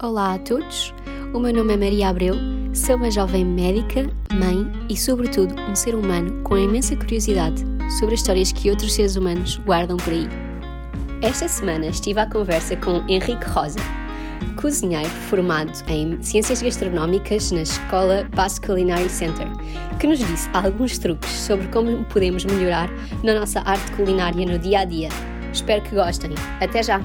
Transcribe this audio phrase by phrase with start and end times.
[0.00, 0.94] Olá a todos,
[1.34, 2.36] o meu nome é Maria Abreu,
[2.72, 7.66] sou uma jovem médica, mãe e, sobretudo, um ser humano com imensa curiosidade
[7.98, 10.28] sobre as histórias que outros seres humanos guardam por aí.
[11.20, 13.80] Esta semana estive à conversa com Henrique Rosa,
[14.54, 19.48] cozinheiro formado em Ciências Gastronómicas na Escola Basque Culinary Center,
[19.98, 22.88] que nos disse alguns truques sobre como podemos melhorar
[23.24, 25.08] na nossa arte culinária no dia a dia.
[25.52, 26.30] Espero que gostem.
[26.60, 27.00] Até já!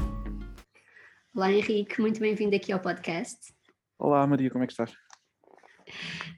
[1.35, 3.51] Olá Henrique, muito bem-vindo aqui ao podcast.
[3.97, 4.93] Olá Maria, como é que estás?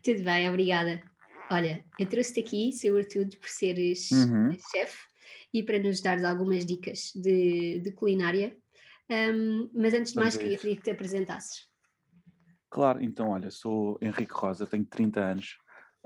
[0.01, 1.03] Tudo bem, obrigada.
[1.51, 4.57] Olha, eu trouxe-te aqui, sobretudo por seres uhum.
[4.71, 4.97] chefe
[5.53, 8.55] e para nos dares algumas dicas de, de culinária.
[9.11, 11.67] Um, mas antes de mais, queria, queria que te apresentasses.
[12.69, 15.57] Claro, então, olha, sou Henrique Rosa, tenho 30 anos,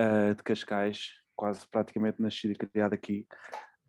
[0.01, 3.27] uh, de Cascais, quase praticamente nascido e criado aqui.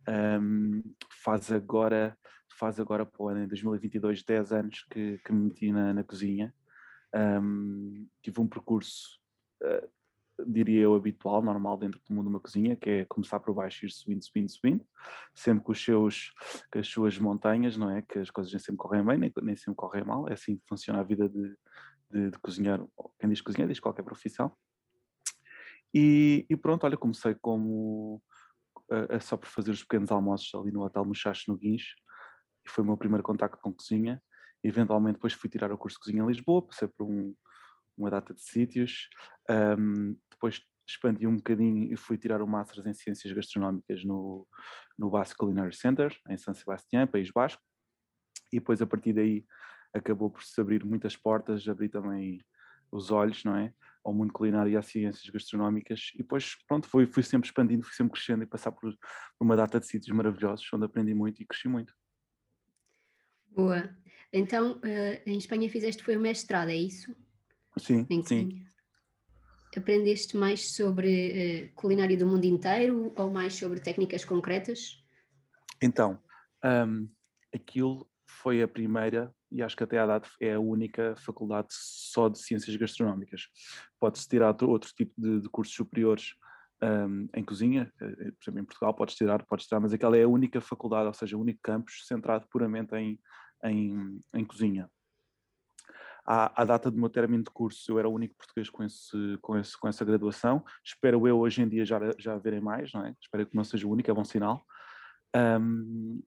[0.07, 0.83] Um,
[1.23, 2.15] faz agora
[2.61, 6.03] faz agora para o ano em 2022 10 anos que, que me meti na, na
[6.03, 6.53] cozinha.
[7.13, 9.19] Um, tive um percurso,
[9.63, 9.89] uh,
[10.45, 13.83] diria eu, habitual, normal dentro do mundo de uma cozinha, que é começar por baixo
[13.83, 14.85] e ir subindo, subindo, subindo,
[15.33, 16.31] sempre com, os seus,
[16.71, 18.03] com as suas montanhas, não é?
[18.03, 20.63] Que as coisas nem sempre correm bem, nem, nem sempre correm mal, é assim que
[20.69, 21.55] funciona a vida de,
[22.11, 22.79] de, de cozinhar,
[23.19, 24.55] quem diz cozinhar diz qualquer profissão.
[25.91, 28.21] E, e pronto, olha, comecei como
[28.91, 31.95] uh, só por fazer os pequenos almoços ali no Hotel Muchacho no Guincho,
[32.71, 34.21] e foi o meu primeiro contacto com cozinha.
[34.63, 37.35] Eventualmente depois fui tirar o curso de cozinha em Lisboa, passei por um,
[37.97, 39.09] uma data de sítios,
[39.77, 44.47] um, depois expandi um bocadinho e fui tirar o Master em Ciências Gastronómicas no,
[44.97, 47.61] no Basque Culinary Center, em São Sebastião, País Basco,
[48.51, 49.45] e depois a partir daí
[49.93, 52.43] acabou por se abrir muitas portas, abrir também
[52.91, 53.73] os olhos, não é?
[54.03, 57.93] Ao mundo culinário e às ciências gastronómicas, e depois, pronto, fui, fui sempre expandindo, fui
[57.93, 58.93] sempre crescendo e passar por
[59.39, 61.93] uma data de sítios maravilhosos, onde aprendi muito e cresci muito.
[63.51, 63.89] Boa.
[64.33, 67.15] Então, uh, em Espanha fizeste foi o mestrado, é isso?
[67.77, 68.65] Sim, sim.
[69.75, 75.03] Aprendeste mais sobre uh, culinária do mundo inteiro ou mais sobre técnicas concretas?
[75.81, 76.19] Então,
[76.63, 77.09] um,
[77.53, 82.29] aquilo foi a primeira e acho que até à data é a única faculdade só
[82.29, 83.47] de ciências gastronómicas.
[83.99, 86.35] Pode-se tirar outro tipo de, de cursos superiores
[86.81, 90.23] um, em cozinha, eh, por exemplo, em Portugal podes tirar, podes tirar, mas aquela é
[90.23, 93.19] a única faculdade, ou seja, o único campus centrado puramente em,
[93.63, 94.89] em, em cozinha.
[96.25, 99.37] À, à, data do meu término de curso, eu era o único português com, esse,
[99.41, 100.63] com, esse, com essa graduação.
[100.83, 103.15] Espero eu hoje em dia já, já verem mais, não é?
[103.19, 104.63] Espero que não seja o único, é bom sinal.
[105.35, 106.21] Um,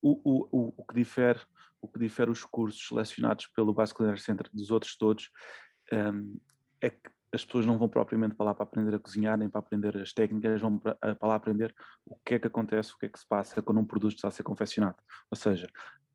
[0.00, 1.40] o, o, o, que difere,
[1.80, 5.30] o que difere os cursos selecionados pelo Basque Culinary Center dos outros todos
[5.92, 6.38] um,
[6.80, 9.58] é que as pessoas não vão propriamente para lá para aprender a cozinhar, nem para
[9.58, 11.74] aprender as técnicas, vão para lá aprender
[12.06, 14.28] o que é que acontece, o que é que se passa quando um produto está
[14.28, 14.96] a ser confeccionado.
[15.30, 15.68] Ou seja,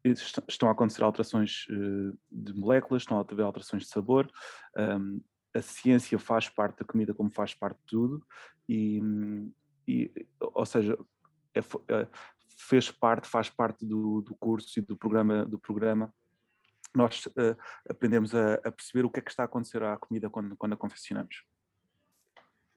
[0.03, 4.29] estão a acontecer alterações eh, de moléculas, estão a haver alterações de sabor.
[5.53, 8.25] A ciência faz parte da comida como faz parte de tudo,
[8.67, 9.01] e,
[9.87, 10.97] e ou seja,
[11.55, 12.07] é, é,
[12.57, 16.13] fez parte, faz parte do, do curso e do programa, do programa
[16.95, 17.55] nós uh,
[17.87, 20.73] aprendemos a, a, perceber o que é que está a acontecer à comida quando, quando
[20.73, 21.43] a confeccionamos.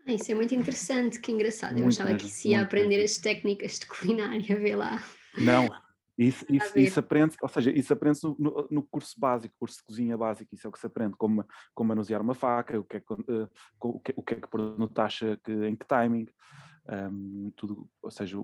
[0.06, 1.72] Ah, isso é muito interessante, que engraçado.
[1.72, 5.02] Muito Eu achava mesmo, que se ia aprender as técnicas de culinária, vê lá.
[5.38, 5.68] Não,
[6.16, 10.16] isso, isso, isso aprende, ou seja, isso aprende no, no, curso básico, curso de cozinha
[10.16, 13.00] básico, isso é o que se aprende, como, como manusear uma faca, o que é
[13.00, 13.50] que, uh,
[13.80, 16.26] o que, o que, é que pôr no taxa, que, em que timing,
[16.88, 18.36] um, tudo, ou seja,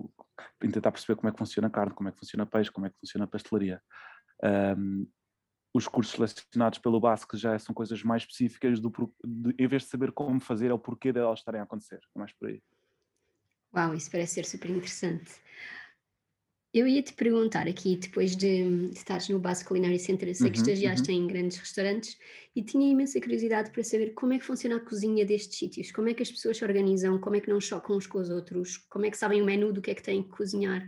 [0.59, 2.89] tentar perceber como é que funciona a carne, como é que funciona peixe, como é
[2.89, 3.81] que funciona a pastelaria.
[4.43, 5.07] Um,
[5.73, 8.91] os cursos selecionados pelo BASC já são coisas mais específicas, do,
[9.23, 12.19] de, em vez de saber como fazer, é o porquê delas estarem a acontecer, é
[12.19, 12.61] mais por aí.
[13.75, 15.31] Uau, isso parece ser super interessante.
[16.71, 20.59] Eu ia te perguntar aqui, depois de, estares no Base Culinary Center, sei uhum, que
[20.59, 21.17] estagiaste uhum.
[21.17, 22.15] em grandes restaurantes
[22.55, 26.09] e tinha imensa curiosidade para saber como é que funciona a cozinha destes sítios, como
[26.09, 28.77] é que as pessoas se organizam, como é que não chocam uns com os outros,
[28.87, 30.87] como é que sabem o menu do que é que têm que cozinhar.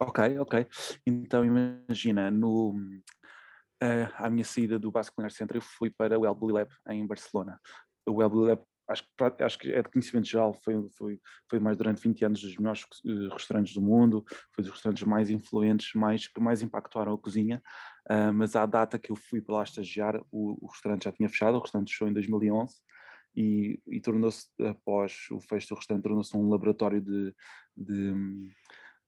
[0.00, 0.66] Ok, ok.
[1.06, 6.24] Então imagina, no, uh, à minha saída do Base Culinary Center eu fui para o
[6.24, 7.60] El Bulli Lab em Barcelona.
[8.08, 9.04] O El Bulli Lab acho,
[9.40, 12.82] acho que é de conhecimento geral, foi, foi, foi mais durante 20 anos dos melhores
[12.82, 17.62] uh, restaurantes do mundo, foi dos restaurantes mais influentes, mais, que mais impactaram a cozinha,
[18.10, 21.28] uh, mas à data que eu fui para lá estagiar, o, o restaurante já tinha
[21.28, 22.74] fechado, o restaurante fechou em 2011,
[23.36, 27.34] e, e tornou-se, após o fecho do restaurante, tornou-se um laboratório de,
[27.76, 28.14] de,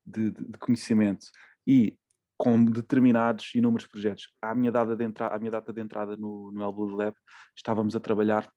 [0.04, 1.26] de, de conhecimento.
[1.66, 1.96] E
[2.36, 4.28] com determinados inúmeros projetos.
[4.42, 7.16] À minha data de, entra à minha data de entrada no, no Elwood Lab,
[7.56, 8.50] estávamos a trabalhar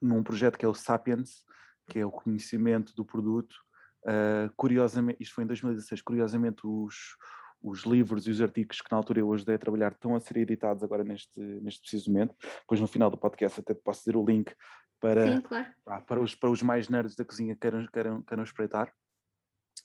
[0.00, 1.44] num projeto que é o Sapiens,
[1.88, 3.54] que é o conhecimento do produto.
[4.02, 7.16] Uh, curiosamente, isto foi em 2016, curiosamente os,
[7.62, 10.38] os livros e os artigos que na altura eu ajudei a trabalhar estão a ser
[10.38, 12.34] editados agora neste, neste preciso momento.
[12.60, 14.54] Depois no final do podcast até posso ter o link
[14.98, 16.04] para, Sim, claro.
[16.06, 18.92] para, os, para os mais nerds da cozinha que queiram, queiram, queiram espreitar.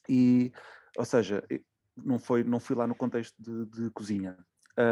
[0.08, 0.52] E,
[0.98, 1.44] ou seja,
[1.98, 4.38] não, foi, não fui lá no contexto de, de cozinha.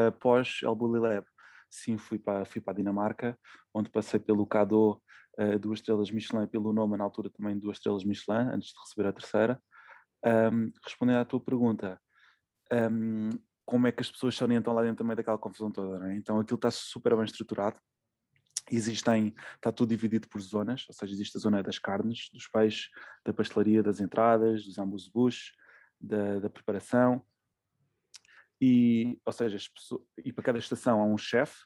[0.08, 1.26] Após El Bulli Lab,
[1.74, 3.38] sim, fui para, fui para a Dinamarca,
[3.74, 5.02] onde passei pelo Cado,
[5.40, 9.08] uh, duas estrelas Michelin, pelo Noma, na altura também duas estrelas Michelin, antes de receber
[9.08, 9.62] a terceira.
[10.26, 12.00] Um, respondendo à tua pergunta,
[12.72, 13.30] um,
[13.66, 16.16] como é que as pessoas se orientam lá dentro também daquela confusão toda, é?
[16.16, 17.78] Então aquilo está super bem estruturado,
[18.72, 22.90] existem, está tudo dividido por zonas, ou seja, existe a zona das carnes, dos peixes,
[23.26, 25.54] da pastelaria, das entradas, dos ambos bush,
[26.00, 27.26] da, da, preparação,
[28.66, 31.66] e, ou seja, pessoas, e para cada estação há um chefe,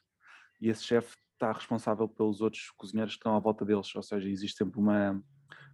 [0.60, 4.28] e esse chefe está responsável pelos outros cozinheiros que estão à volta deles, ou seja,
[4.28, 5.22] existe sempre uma,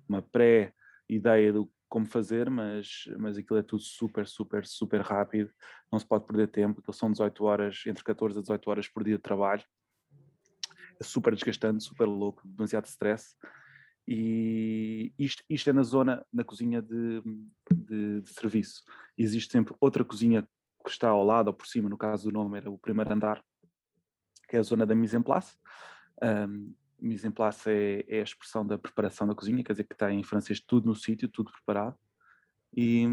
[0.07, 5.51] uma pré-ideia do como fazer, mas, mas aquilo é tudo super, super, super rápido,
[5.91, 9.03] não se pode perder tempo, aquilo são 18 horas, entre 14 a 18 horas por
[9.03, 9.65] dia de trabalho,
[11.01, 13.35] é super desgastante, super louco, demasiado stress,
[14.07, 17.23] e isto, isto é na zona, na cozinha de,
[17.73, 18.83] de, de, serviço.
[19.17, 20.47] Existe sempre outra cozinha
[20.85, 23.43] que está ao lado ou por cima, no caso do nome era o primeiro andar,
[24.49, 25.57] que é a zona da mise en place.
[26.23, 29.95] Um, mise en place é, é, a expressão da preparação da cozinha, quer dizer que
[29.95, 31.97] está em francês tudo no sítio, tudo preparado.
[32.77, 33.07] E,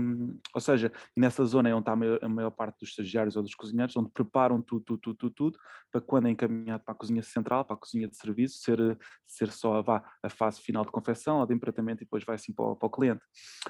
[0.55, 3.43] ou seja, nessa zona é onde está a maior, a maior, parte dos estagiários ou
[3.43, 5.59] dos cozinheiros, onde preparam tudo, tudo, tudo, tudo, tudo,
[5.91, 8.97] para quando é encaminhado para a cozinha central, para a cozinha de serviço, ser,
[9.27, 12.35] ser só a, vá, a fase final de confecção ou de empratamento e depois vai
[12.35, 13.21] assim para o, para o cliente.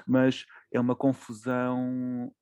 [0.06, 2.32] Mas é uma confusão,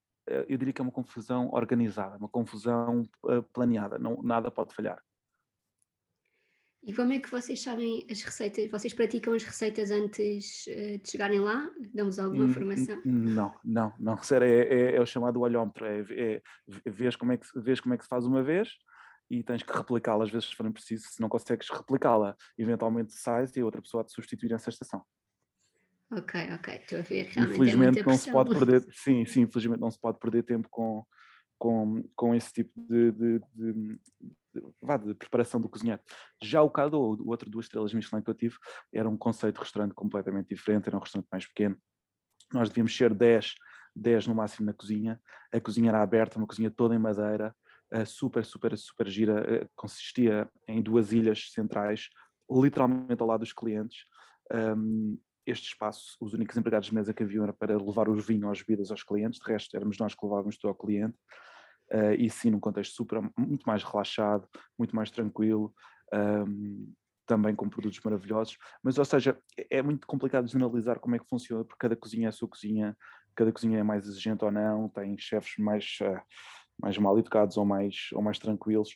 [0.48, 5.02] eu diria que é uma confusão organizada, uma confusão eh, planeada, não, nada pode falhar.
[6.82, 8.70] E como é que vocês sabem as receitas?
[8.70, 11.70] Vocês praticam as receitas antes uh, de chegarem lá?
[11.92, 13.02] Dão-vos alguma hum, formação?
[13.04, 14.16] Não, não, não.
[14.22, 15.84] Sério, é, é, é o chamado olhómetro.
[15.84, 16.42] É, é,
[16.86, 18.70] vês, como é que, vês como é que se faz uma vez
[19.30, 21.06] e tens que replicá-la às vezes se for preciso.
[21.06, 25.04] Se não consegues replicá-la, eventualmente sais e outra pessoa te substituir nessa estação.
[26.12, 27.26] Ok, ok, estou a ver.
[27.26, 30.42] Realmente é infelizmente é não se pode perder, sim, sim, infelizmente não se pode perder
[30.42, 31.04] tempo com,
[31.56, 34.00] com, com esse tipo de, de, de,
[34.82, 36.00] vá, de preparação do cozinheiro.
[36.42, 38.56] Já o Cado, o outro duas estrelas Michelin que eu tive,
[38.92, 41.76] era um conceito de restaurante completamente diferente, era um restaurante mais pequeno.
[42.52, 43.54] Nós devíamos ser 10,
[43.94, 45.20] 10 no máximo na cozinha.
[45.52, 47.54] A cozinha era aberta, uma cozinha toda em madeira,
[48.04, 49.68] super, super, super gira.
[49.76, 52.08] Consistia em duas ilhas centrais,
[52.50, 54.04] literalmente ao lado dos clientes.
[54.52, 55.16] Um,
[55.50, 58.62] este espaço, os únicos empregados de mesa que haviam era para levar os vinhos, as
[58.62, 61.16] bebidas aos clientes, de resto éramos nós que levávamos tudo ao cliente
[61.92, 64.48] uh, e sim num contexto super, muito mais relaxado,
[64.78, 65.74] muito mais tranquilo,
[66.12, 66.92] um,
[67.26, 71.28] também com produtos maravilhosos, mas ou seja, é, é muito complicado analisar como é que
[71.28, 72.96] funciona, porque cada cozinha é a sua cozinha,
[73.36, 76.20] cada cozinha é mais exigente ou não, tem chefes mais, uh,
[76.80, 78.90] mais mal educados ou mais, ou mais tranquilos.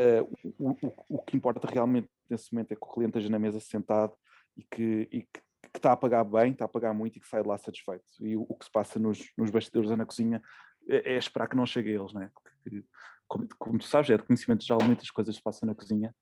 [0.00, 3.38] Uh, o, o, o, que importa realmente nesse momento é que o cliente esteja na
[3.38, 4.12] mesa sentado
[4.56, 5.40] e que, e que,
[5.72, 8.04] que, está a pagar bem, está a pagar muito e que sai de lá satisfeito.
[8.20, 10.42] E o, o que se passa nos, nos bastidores ou na cozinha
[10.88, 12.30] é, é, esperar que não chegue a eles, né?
[12.32, 12.84] Porque,
[13.28, 16.14] como, como, tu sabes, é de conhecimento já muitas coisas se passam na cozinha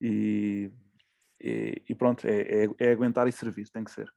[0.00, 0.70] e,
[1.40, 4.12] e, e pronto, é, é, é, aguentar e servir, tem que ser.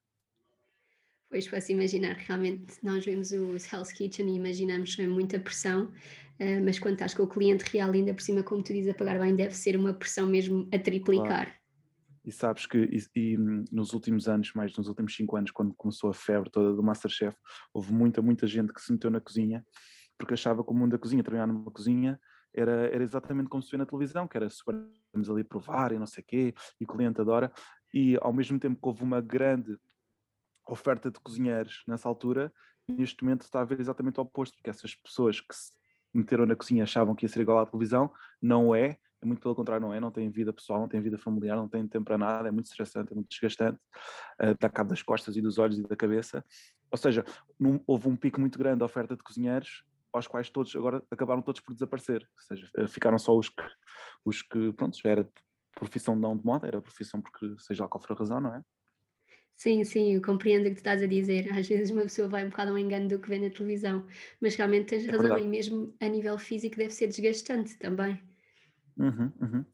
[1.29, 6.77] Pois posso imaginar, realmente nós vemos o Hell's Kitchen e imaginamos muita pressão, uh, mas
[6.77, 9.35] quando estás com o cliente real, ainda por cima, como tu dizes, a pagar bem,
[9.35, 11.45] deve ser uma pressão mesmo a triplicar.
[11.45, 11.62] Claro.
[12.25, 13.37] E sabes que e, e,
[13.71, 17.37] nos últimos anos, mais nos últimos cinco anos, quando começou a febre toda do Masterchef,
[17.73, 19.65] houve muita, muita gente que se meteu na cozinha
[20.17, 22.19] porque achava que o mundo da cozinha, trabalhar numa cozinha,
[22.53, 24.75] era, era exatamente como se vê na televisão, que era super,
[25.11, 27.51] vamos ali provar e não sei o quê, e o cliente adora.
[27.93, 29.77] E ao mesmo tempo que houve uma grande
[30.67, 32.53] oferta de cozinheiros nessa altura,
[32.87, 35.71] neste momento está a ver exatamente o oposto, porque essas pessoas que se
[36.13, 38.11] meteram na cozinha achavam que ia ser igual à televisão,
[38.41, 39.99] não é, é muito pelo contrário, não é?
[39.99, 42.65] Não tem vida pessoal, não tem vida familiar, não tem tempo para nada, é muito
[42.65, 43.79] estressante, é muito desgastante,
[44.41, 46.45] uh, dá cabo das costas e dos olhos e da cabeça.
[46.91, 47.25] Ou seja,
[47.59, 51.41] num, houve um pico muito grande de oferta de cozinheiros, aos quais todos agora acabaram
[51.41, 52.21] todos por desaparecer.
[52.21, 53.63] Ou seja, eh, ficaram só os que,
[54.23, 55.29] os que pronto, já era
[55.73, 58.61] profissão não de moda, era profissão porque seja lá qual for a razão, não é?
[59.55, 61.51] Sim, sim, eu compreendo o que tu estás a dizer.
[61.53, 64.05] Às vezes uma pessoa vai um bocado ao engano do que vê na televisão,
[64.41, 65.45] mas realmente tens é razão, verdade.
[65.45, 68.21] e mesmo a nível físico deve ser desgastante também.
[68.97, 69.65] Uhum, uhum.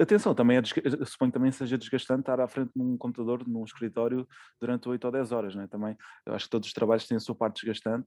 [0.00, 0.62] Atenção, também é,
[1.04, 4.28] suponho que também seja desgastante estar à frente de um computador, num escritório,
[4.60, 5.66] durante 8 ou 10 horas, não é?
[5.66, 5.96] Também,
[6.26, 8.06] eu acho que todos os trabalhos têm a sua parte desgastante,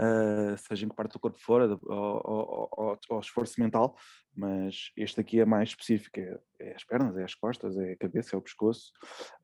[0.00, 3.96] uh, seja em que parte do corpo for, ou, ou, ou, ou, esforço mental,
[4.34, 7.96] mas este aqui é mais específico, é, é, as pernas, é as costas, é a
[7.96, 8.92] cabeça, é o pescoço,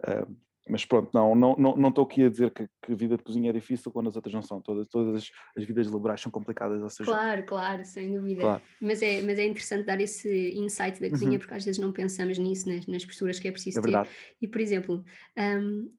[0.04, 0.36] uh,
[0.68, 3.22] mas pronto, não estou não, não, não aqui a dizer que, que, a vida de
[3.22, 4.60] cozinha é difícil quando as outras não são.
[4.60, 6.80] Todas, todas as, as vidas laborais são complicadas.
[6.80, 8.40] Ou seja, claro, claro, sem dúvida.
[8.42, 8.62] Claro.
[8.80, 11.38] Mas, é, mas é interessante dar esse insight da cozinha, uhum.
[11.38, 13.88] porque às vezes não pensamos nisso, nas, nas posturas que é preciso é ter.
[13.88, 14.08] Verdade.
[14.40, 15.04] E, por exemplo,
[15.36, 15.90] um,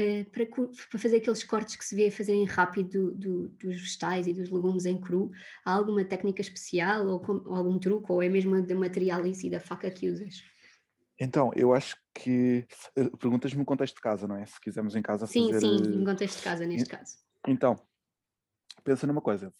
[0.00, 4.26] Uh, para, para, fazer aqueles cortes que se vê fazerem rápido do, do, dos vegetais
[4.26, 5.30] e dos legumes em cru,
[5.66, 9.34] há alguma técnica especial ou, com, ou algum truque, ou é mesmo do material em
[9.34, 10.42] si da faca que usas?
[11.20, 12.66] Então, eu acho que
[12.96, 14.46] eh, perguntas-me no contexto de casa, não é?
[14.46, 15.60] Se quisermos em casa sim, fazer.
[15.60, 17.16] Sim, sim, no contexto de casa, neste caso.
[17.46, 17.76] Então,
[18.82, 19.52] pensa numa coisa,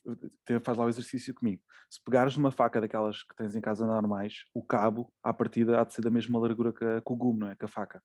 [0.63, 1.63] faz lá o exercício comigo.
[1.91, 5.85] Se pegares uma faca daquelas que tens em casa normais, o cabo, à partida, há
[5.85, 7.57] de ser da mesma largura que, a, que o gume, não é?
[7.57, 8.03] Que a faca.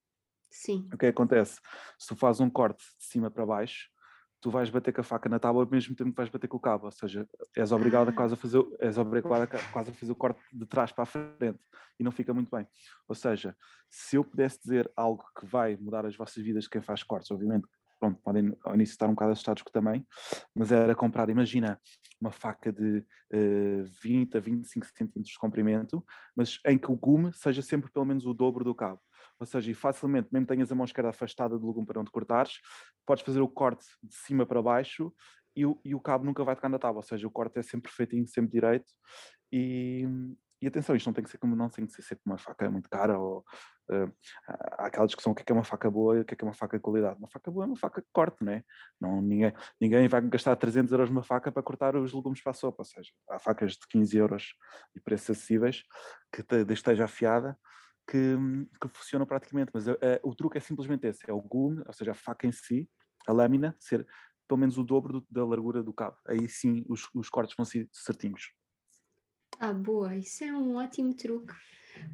[0.49, 0.87] Sim.
[0.93, 1.59] O que acontece?
[1.97, 3.89] Se tu fazes um corte de cima para baixo,
[4.41, 6.57] tu vais bater com a faca na tábua ao mesmo tempo que vais bater com
[6.57, 8.11] o cabo, ou seja, és obrigado ah.
[8.11, 11.03] a quase a fazer, és obrigado a quase a fazer o corte de trás para
[11.03, 11.59] a frente
[11.99, 12.67] e não fica muito bem.
[13.07, 13.55] Ou seja,
[13.89, 17.67] se eu pudesse dizer algo que vai mudar as vossas vidas quem faz cortes, obviamente,
[17.99, 20.05] pronto, podem ao início estar um bocado assustados que também,
[20.53, 21.79] mas era comprar, imagina,
[22.21, 22.99] uma faca de
[23.33, 28.05] uh, 20 a 25 centímetros de comprimento, mas em que o gume seja sempre pelo
[28.05, 29.01] menos o dobro do cabo
[29.39, 32.59] ou seja, e facilmente, mesmo tenhas a mão esquerda afastada do legume para onde cortares,
[33.05, 35.13] podes fazer o corte de cima para baixo
[35.55, 37.63] e o, e o cabo nunca vai tocar na tábua, ou seja, o corte é
[37.63, 38.91] sempre perfeitinho, sempre direito
[39.51, 40.05] e,
[40.61, 42.69] e atenção, isto não tem que ser como não tem que ser sempre uma faca
[42.69, 43.39] muito cara ou
[43.91, 44.13] uh,
[44.77, 46.37] há aquela discussão o que é, que é uma faca boa e o que é,
[46.37, 47.17] que é uma faca de qualidade.
[47.19, 48.63] Uma faca boa é uma faca que corte, não é?
[48.99, 52.55] Não, ninguém, ninguém vai gastar 300 euros numa faca para cortar os legumes para a
[52.55, 54.55] sopa, ou seja, há facas de 15 euros
[54.95, 55.83] e preços acessíveis
[56.31, 57.57] que esteja afiada
[58.07, 58.37] que,
[58.81, 62.11] que funcionam praticamente, mas uh, o truque é simplesmente esse, é o gume, ou seja,
[62.11, 62.89] a faca em si,
[63.27, 64.07] a lâmina, ser
[64.47, 66.15] pelo menos o dobro do, da largura do cabo.
[66.25, 68.53] Aí sim os, os cortes vão ser certinhos.
[69.59, 71.53] Ah, boa, isso é um ótimo truque,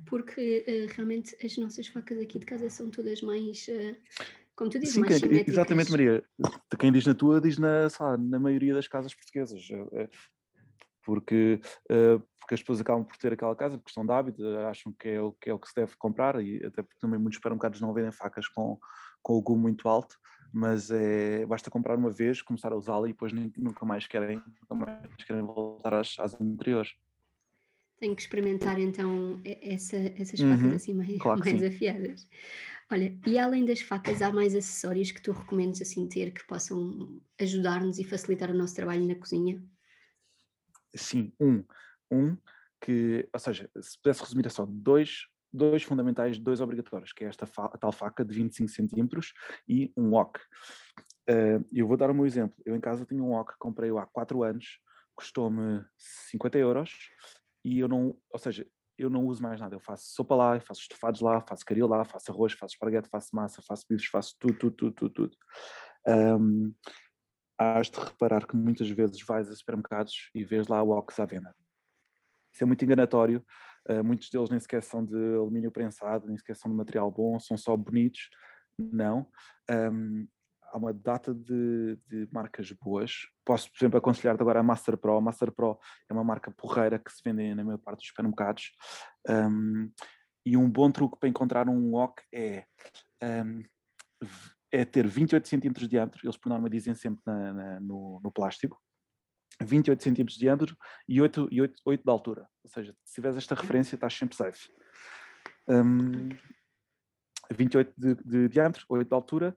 [0.07, 3.95] porque uh, realmente as nossas facas aqui de casa são todas mais, uh,
[4.55, 6.23] como tu dizes, Sim, mais que, Exatamente, Maria.
[6.79, 9.67] Quem diz na tua, diz na, lá, na maioria das casas portuguesas
[11.03, 11.59] porque,
[11.91, 15.09] uh, porque as pessoas acabam por ter aquela casa por questão de hábito, acham que
[15.09, 17.79] é, o, que é o que se deve comprar e até porque também muitos supermercados
[17.81, 18.79] não vendem facas com,
[19.21, 20.17] com o gume muito alto,
[20.53, 24.75] mas é, basta comprar uma vez, começar a usá-la e depois nunca mais querem, nunca
[24.75, 26.91] mais querem voltar às, às anteriores.
[27.99, 32.27] Tenho que experimentar então essa, essas facas uhum, assim mais, claro mais afiadas.
[32.91, 37.19] Olha, e além das facas, há mais acessórios que tu recomendas assim ter que possam
[37.39, 39.63] ajudar-nos e facilitar o nosso trabalho na cozinha?
[40.95, 41.63] Sim, um.
[42.11, 42.37] Um
[42.81, 47.27] que, ou seja, se pudesse resumir é só dois, dois fundamentais, dois obrigatórios, que é
[47.27, 49.33] esta fa tal faca de 25 centímetros
[49.67, 50.39] e um wok.
[51.29, 52.55] Uh, eu vou dar o meu exemplo.
[52.65, 54.79] Eu em casa tenho um wok, comprei-o há 4 anos,
[55.15, 56.91] custou-me 50 euros
[57.63, 59.75] e eu não, ou seja, eu não uso mais nada.
[59.75, 63.29] Eu faço sopa lá, faço estofados lá, faço caril lá, faço arroz, faço esparguete, faço
[63.33, 65.13] massa, faço bifes, faço tudo, tudo, tudo, tudo.
[65.13, 65.37] tudo.
[66.05, 66.73] Um,
[67.57, 71.55] has de reparar que muitas vezes vais a supermercados e vês lá óculos à venda.
[72.53, 73.43] Isso é muito enganatório.
[73.89, 77.39] Uh, muitos deles nem sequer são de alumínio prensado, nem sequer são de material bom,
[77.39, 78.29] são só bonitos.
[78.77, 79.27] Não.
[79.69, 80.27] Um,
[80.71, 83.27] há uma data de, de, marcas boas.
[83.45, 85.17] Posso, por exemplo, aconselhar-te agora a Master Pro.
[85.17, 85.79] A Master Pro
[86.09, 88.71] é uma marca porreira que se vende na maior parte dos supermercados.
[89.29, 89.91] Um,
[90.45, 92.65] e um bom truque para encontrar um wok é
[93.23, 93.63] um,
[94.73, 98.31] é ter 28 centímetros de diâmetro, eles por norma dizem sempre na, na, no, no,
[98.31, 98.81] plástico,
[99.61, 100.75] 28 centímetros de diâmetro
[101.07, 102.49] e 8, e 8, 8 de altura.
[102.63, 104.67] Ou seja, se tiveres esta referência, estás sempre safe.
[105.67, 106.29] Um,
[107.51, 109.55] 28 de, de, diâmetro, 8 de altura,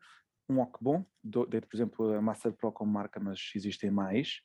[0.51, 4.41] um ok bom, deito, por exemplo, a Master Pro como marca, mas existem mais.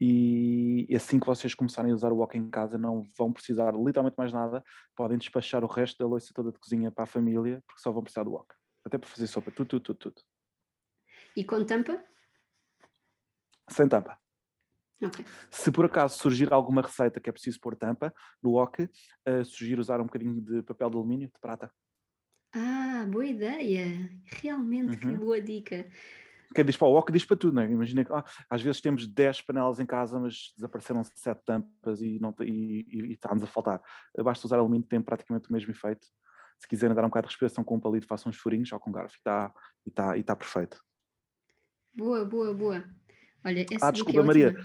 [0.00, 4.16] E assim que vocês começarem a usar o wok em casa, não vão precisar literalmente
[4.16, 4.62] mais nada,
[4.94, 8.02] podem despachar o resto da louça toda de cozinha para a família, porque só vão
[8.02, 8.46] precisar do wok.
[8.84, 10.22] Até para fazer sopa, tudo, tudo, tudo, tudo.
[11.36, 12.04] E com tampa?
[13.68, 14.18] Sem tampa.
[15.02, 15.24] Okay.
[15.50, 19.80] Se por acaso surgir alguma receita que é preciso pôr tampa no wok, uh, sugiro
[19.80, 21.70] usar um bocadinho de papel de alumínio, de prata.
[22.54, 24.10] Ah, boa ideia!
[24.24, 25.12] Realmente, uhum.
[25.12, 25.86] que boa dica.
[26.54, 27.70] Quem diz para o wok diz para tudo, não é?
[27.70, 32.20] Imagina que ah, às vezes temos 10 panelas em casa, mas desapareceram 7 tampas e,
[32.20, 33.82] não, e, e, e está-nos a faltar.
[34.22, 36.06] Basta usar alumínio, tem praticamente o mesmo efeito
[36.60, 38.92] se quiserem dar um bocado de respiração com um palito, façam uns furinhos ou com
[38.92, 39.54] garfo e está
[39.86, 40.82] e tá, e tá perfeito.
[41.94, 42.84] Boa, boa, boa.
[43.44, 44.56] Olha, ah, desculpa, é Maria.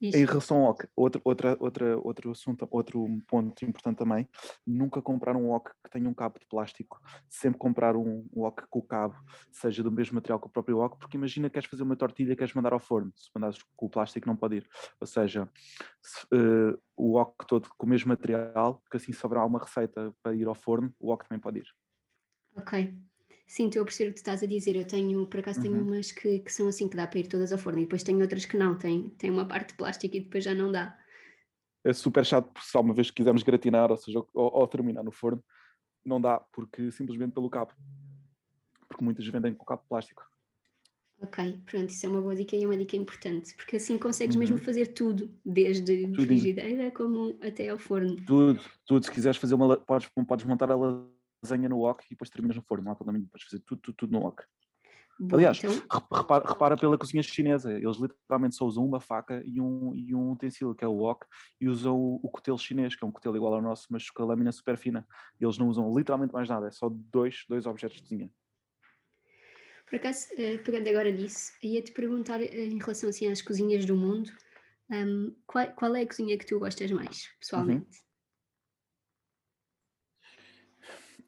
[0.00, 0.16] Isto.
[0.16, 4.28] Em relação ao OC, outro, outra, outra, outro assunto, outro ponto importante também,
[4.64, 8.78] nunca comprar um OC que tenha um cabo de plástico, sempre comprar um, um com
[8.78, 9.16] o cabo,
[9.50, 12.32] seja do mesmo material que o próprio OC, porque imagina que queres fazer uma tortilha
[12.32, 14.68] e queres mandar ao forno, se mandares com o plástico não pode ir.
[15.00, 15.50] Ou seja,
[16.00, 20.34] se, uh, o OC todo com o mesmo material, porque assim sobrar uma receita para
[20.34, 21.66] ir ao forno, o OC também pode ir.
[22.56, 23.07] Ok.
[23.48, 24.76] Sim, estou a perceber o que tu estás a dizer.
[24.76, 25.84] Eu tenho, por acaso, tenho Uhum.
[25.84, 28.20] umas que, que são assim, que dá para ir todas ao forno, e depois tenho
[28.20, 30.96] outras que não, tem, tem uma parte de plástico e depois já não dá.
[31.82, 35.10] É super chato porque se alguma vez quisermos gratinar, ou seja, ou, ou terminar no
[35.10, 35.42] forno,
[36.04, 37.72] não dá, porque simplesmente pelo cabo.
[38.86, 40.22] Porque muitas vendem com cabo de plástico.
[41.20, 44.36] Ok, pronto, isso é uma boa dica e é uma dica importante, porque assim consegues
[44.36, 44.62] mesmo Uhum.
[44.62, 46.26] fazer tudo, desde Tudinho.
[46.26, 48.14] frigideira como até ao forno.
[48.26, 49.04] Tudo, tudo.
[49.04, 50.76] Se quiseres fazer uma, podes, podes montar a
[51.42, 53.28] lasanha no wok e depois terminas no forno, não há problema nenhum.
[53.30, 54.42] Podes fazer tudo, tudo, tudo no wok.
[55.18, 59.42] Boa, Aliás, então, Re- Repara, repara pela cozinha chinesa, eles literalmente só usam uma faca
[59.44, 61.26] e um, e um utensílio, que é o wok,
[61.60, 64.22] e usam o, o cutelo chinês, que é um cutelo igual ao nosso, mas com
[64.22, 65.06] a lâmina super fina.
[65.40, 68.30] Eles não usam literalmente mais nada, é só dois, dois objetos de cozinha.
[69.86, 73.96] por acaso, eh, pegando agora nisso, ia-te perguntar eh, em relação assim às cozinhas do
[73.96, 74.30] mundo,
[74.90, 77.98] ahm, qual, qual é a cozinha que tu gostas mais, pessoalmente?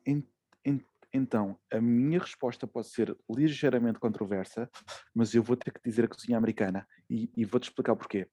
[0.06, 0.24] En-
[0.64, 0.80] en-
[1.12, 4.70] Então, a minha resposta pode ser ligeiramente controversa,
[5.12, 8.28] mas eu vou ter que dizer a cozinha americana e, e vou-te explicar porquê.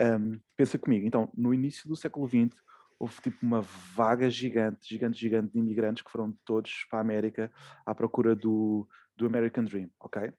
[0.00, 2.56] Ahm, pensa comigo, então, no início do século XX,
[2.98, 7.52] houve tipo uma vaga gigante, gigante, gigante de imigrantes que foram todos para a América
[7.86, 10.32] à procura do, do American Dream, ok?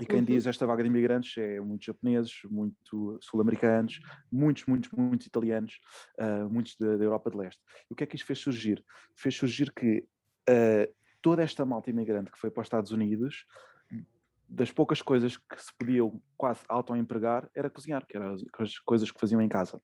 [0.00, 0.24] E quem Uhum.
[0.24, 5.78] diz esta vaga de imigrantes é muitos japoneses, muito sul-americanos, muitos, muitos, muitos italianos,
[6.18, 7.62] ah, muitos da, da Europa de Leste.
[7.88, 8.84] E o que é que isto fez surgir?
[9.14, 10.04] Fez surgir que
[10.48, 10.88] ah,
[11.22, 13.46] toda esta malta imigrante que foi para os Estados Unidos,
[14.48, 19.10] das poucas coisas que se podiam quase auto-empregar era cozinhar, que eram as- as coisas
[19.10, 19.80] que faziam em casa.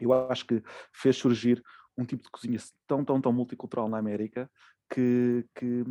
[0.00, 1.62] Eu acho que fez surgir
[1.96, 4.50] um tipo de cozinha tão, tão, tão multicultural na América
[4.92, 5.84] que, que,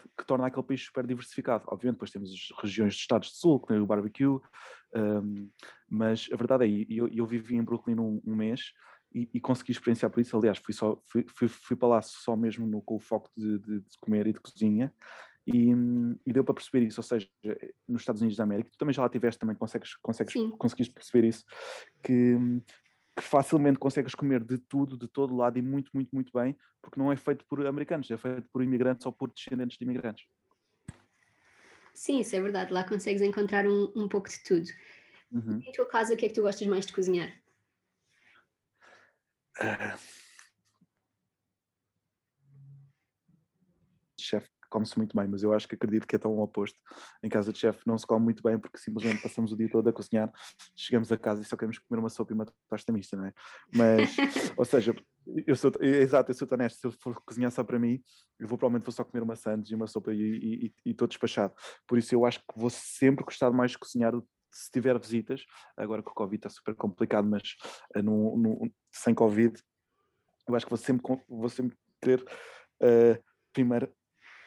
[0.00, 1.64] que- que torna aquele país super diversificado.
[1.68, 4.26] Obviamente, depois temos as regiões dos Estados do Sul, que tem o barbecue,
[4.94, 5.50] um,
[5.88, 8.72] mas a verdade é, eu, eu vivi em Brooklyn um, um mês
[9.14, 10.36] e, e consegui experienciar por isso.
[10.36, 13.58] Aliás, fui, só, fui, fui, fui para lá só mesmo no, com o foco de,
[13.58, 14.92] de- de comer e de cozinha.
[15.46, 15.70] E,
[16.26, 17.26] e deu para perceber isso, ou seja,
[17.88, 21.26] nos Estados Unidos da América, tu também já lá estiveste, também consegues, consegues, conseguiste perceber
[21.26, 21.42] isso,
[22.02, 22.36] que,
[23.18, 26.98] que facilmente consegues comer de tudo, de todo lado e muito, muito, muito bem, porque
[26.98, 30.26] não é feito por americanos, é feito por imigrantes ou por descendentes de imigrantes.
[31.92, 34.68] Sim, isso é verdade, lá consegues encontrar um, um pouco de tudo.
[35.32, 35.60] Uhum.
[35.66, 37.32] Em tua casa, o que é que tu gostas mais de cozinhar?
[39.60, 39.98] Ah.
[44.20, 46.78] chefe come-se muito bem, mas eu acho que acredito que é tão oposto.
[47.22, 49.88] Em casa de chefe não se come muito bem porque simplesmente passamos o dia todo
[49.88, 50.30] a cozinhar,
[50.76, 53.32] chegamos a casa e só queremos comer uma sopa e uma pasta mista, não é?
[53.74, 54.16] Mas,
[54.56, 54.94] ou seja,
[55.46, 58.02] eu sou, exato, eu sou honesto, se eu for cozinhar só para mim,
[58.38, 61.54] eu vou provavelmente vou só comer uma sandes e uma sopa e, estou despachado.
[61.86, 64.12] Por isso eu acho que vou sempre gostar mais de cozinhar
[64.50, 65.44] se tiver visitas,
[65.76, 67.54] agora que o Covid está super complicado, mas
[68.02, 69.62] no, no, sem Covid,
[70.48, 72.22] eu acho que vou sempre, vou sempre querer
[72.82, 73.92] uh, primeiro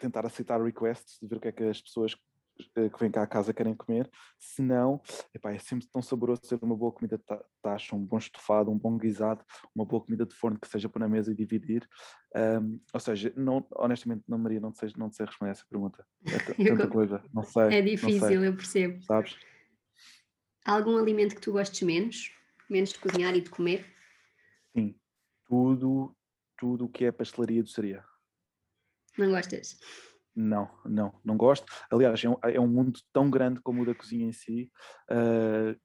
[0.01, 3.23] tentar aceitar requests, de ver o que é que as pessoas uh, que vêm cá
[3.23, 4.09] à casa querem comer,
[4.39, 4.99] se não,
[5.33, 7.23] epá, é sempre tão saboroso ter uma boa comida de
[7.61, 11.01] taxa, um bom estofado, um bom guisado, uma boa comida de forno que seja para
[11.01, 11.87] na mesa e dividir,
[12.35, 16.05] um, ou seja, não, honestamente não Maria, não sei, não sei responder a essa pergunta,
[16.25, 17.77] é tanta coisa, não sei.
[17.77, 19.01] É difícil, sei, eu percebo.
[19.03, 19.37] Sabes?
[20.65, 22.31] Há algum alimento que tu gostes menos?
[22.69, 23.85] Menos de cozinhar e de comer?
[24.73, 24.95] Sim,
[25.45, 26.15] tudo,
[26.57, 28.05] tudo o que é pastelaria e doçaria.
[29.21, 29.79] Não gostas?
[30.35, 31.65] Não, não, não gosto.
[31.91, 34.71] Aliás, é um, é um mundo tão grande como o da cozinha em si,
[35.11, 35.79] uh,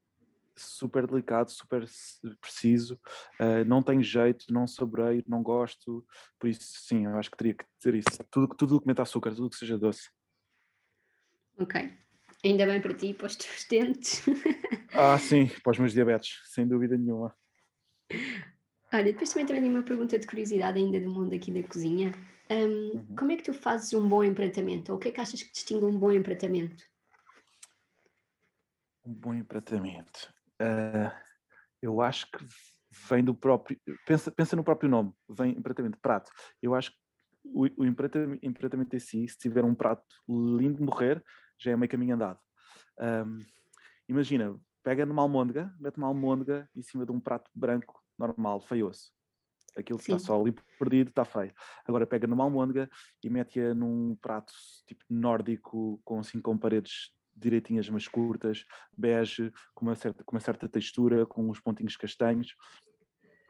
[0.57, 1.85] super delicado, super
[2.41, 2.95] preciso,
[3.41, 6.07] uh, não tenho jeito, não saboreio, não gosto.
[6.39, 8.25] Por isso, sim, eu acho que teria que dizer isso.
[8.31, 10.09] Tudo, tudo que meta açúcar, tudo que seja doce.
[11.59, 11.93] Ok.
[12.45, 14.25] Ainda bem para ti e para os teus dentes.
[14.93, 17.35] ah, sim, para os meus diabetes, sem dúvida nenhuma.
[18.93, 22.13] Olha, depois também tenho uma pergunta de curiosidade ainda do mundo aqui da cozinha.
[22.51, 23.17] Um, uhum.
[23.17, 24.93] Como é que tu fazes um bom empratamento?
[24.93, 26.85] Ou o que é que achas que distingue um bom empratamento?
[29.05, 30.33] Um bom empratamento.
[30.61, 31.11] Uh,
[31.83, 32.47] eu acho que
[33.09, 33.79] vem do próprio.
[34.07, 36.31] Pensa, pensa no próprio nome, vem empratamento, prato.
[36.63, 36.99] Eu acho que
[37.45, 41.23] o, o empratamento, empratamento em si, se tiver um prato lindo de morrer,
[41.59, 42.39] já é meio caminho andado.
[42.99, 43.39] Um,
[44.09, 49.16] imagina, pega numa almôndega, mete uma almôndega em cima de um prato branco normal, feioso.
[49.77, 51.53] Aquilo que está só ali perdido está feio.
[51.87, 52.89] Agora pega numa almôndega
[53.23, 54.53] e mete-a num prato
[54.87, 58.65] tipo nórdico, com assim com paredes direitinhas, mas curtas,
[58.97, 62.57] bege, com uma certa, com uma certa textura, com uns pontinhos castanhos.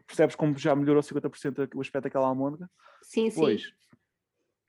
[0.06, 2.68] Percebes como já melhorou 50% o aspecto daquela almôndega?
[3.02, 3.70] Sim, Depois, sim.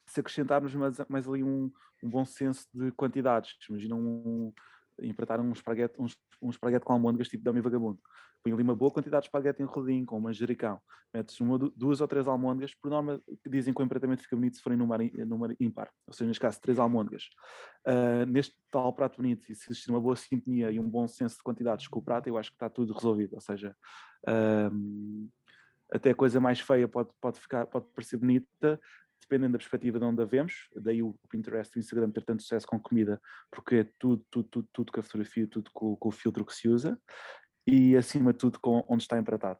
[0.08, 1.72] se acrescentarmos mais, mais ali um,
[2.04, 4.54] um, bom senso de quantidades, imagina um,
[5.01, 6.07] empratar um esparguete, um,
[6.41, 7.99] um esparguete com almôndegas tipo Dami Vagabundo.
[8.43, 10.79] Põe ali uma boa quantidade de esparguete enroladinho, com manjericão.
[11.13, 14.62] Metes uma, duas ou três almôndegas, por norma dizem que o empratamento fica bonito se
[14.62, 17.29] forem número, número ímpar, ou seja, neste caso, três almôndegas.
[17.88, 21.38] Uh, neste tal prato bonito, e se existir uma boa sintonia e um bom senso
[21.38, 23.75] de quantidades com o prato, eu acho que está tudo resolvido, ou seja,
[24.27, 25.29] uh,
[25.91, 28.79] até a coisa mais feia pode, pode, ficar, pode parecer bonita,
[29.21, 32.41] dependendo da perspectiva de onde a vemos, daí o Pinterest e o Instagram ter tanto
[32.41, 33.19] sucesso com comida,
[33.51, 36.53] porque é tudo, tudo, tudo, tudo com a fotografia, tudo com, com o filtro que
[36.53, 36.99] se usa,
[37.65, 39.60] e acima de tudo com onde está empratado.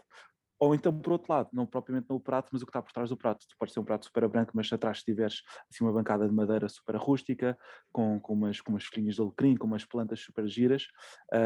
[0.60, 3.10] Ou então, por outro lado, não propriamente no prato, mas o que está por trás
[3.10, 3.46] do prato.
[3.48, 6.34] Tu pode ser um prato super branco, mas se atrás tiveres assim, uma bancada de
[6.34, 7.56] madeira super rústica,
[7.92, 10.88] com, com, umas, com umas folhinhas de alecrim, com umas plantas super giras,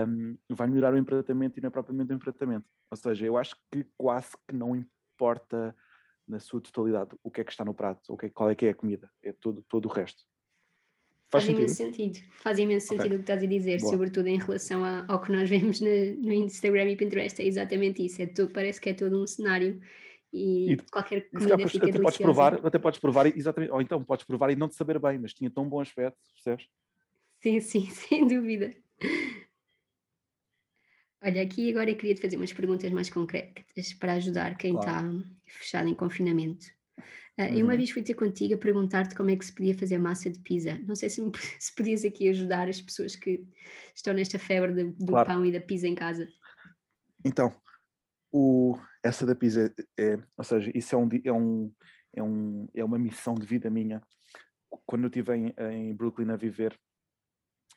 [0.07, 2.65] um, vai melhorar o empratamento e não é propriamente o empratamento.
[2.89, 5.75] Ou seja, eu acho que quase que não importa
[6.27, 8.55] na sua totalidade o que é que está no prato, o que é, qual é
[8.55, 10.23] que é a comida, é todo, todo o resto.
[11.29, 12.19] Faz, Faz imenso sentido.
[12.43, 13.15] Faz imenso sentido okay.
[13.15, 13.91] o que estás a dizer, Boa.
[13.91, 17.41] sobretudo em relação a, ao que nós vemos no, no, Instagram e Pinterest.
[17.41, 18.21] É exatamente isso.
[18.21, 19.81] É tudo, parece que é todo um cenário
[20.33, 22.01] e, e qualquer comida fica até deliciosa.
[22.01, 25.19] podes provar, até podes provar exatamente, ou então podes provar e não te saber bem,
[25.19, 26.67] mas tinha tão bom aspecto, percebes?
[27.41, 28.73] Sim, sim, sem dúvida.
[31.23, 35.19] Olha, aqui agora eu queria te fazer umas perguntas mais concretas para ajudar quem claro.
[35.19, 36.65] está fechado em confinamento.
[37.37, 37.47] Uh, uhum.
[37.49, 37.77] Eu uma uhum.
[37.77, 40.79] vez fui ter contigo a perguntar-te como é que se podia fazer massa de pizza.
[40.79, 43.45] Não sei se, me, se podias aqui ajudar as pessoas que
[43.95, 45.27] estão nesta febre de, do claro.
[45.27, 46.27] pão e da pizza em casa.
[47.23, 47.53] Então,
[48.31, 51.73] o, essa da pizza, é, ou seja, isso é, um, é, um,
[52.15, 54.01] é, um, é uma missão de vida minha.
[54.87, 56.75] Quando eu estive em, em Brooklyn a viver,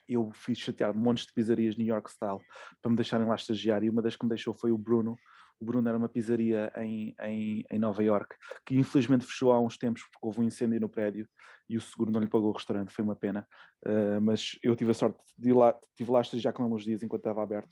[0.09, 2.41] eu fiz chatear montes de pizzarias New York style
[2.81, 5.17] para me deixarem lá estagiar e uma das que me deixou foi o Bruno,
[5.61, 8.37] o Bruno era uma pizzaria em, em, em Nova York,
[8.67, 11.29] que infelizmente fechou há uns tempos porque houve um incêndio no prédio
[11.69, 13.47] e o seguro não lhe pagou o restaurante, foi uma pena.
[13.87, 16.85] Uh, mas eu tive a sorte de ir lá, estive lá já com ele uns
[16.85, 17.71] dias enquanto estava aberto.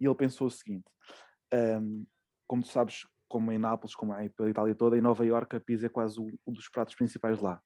[0.00, 0.84] E ele pensou o seguinte:
[1.52, 2.06] um,
[2.46, 5.60] como tu sabes, como em Nápoles, como em pela Itália toda, em Nova York a
[5.60, 7.60] pizza é quase um, um dos pratos principais lá.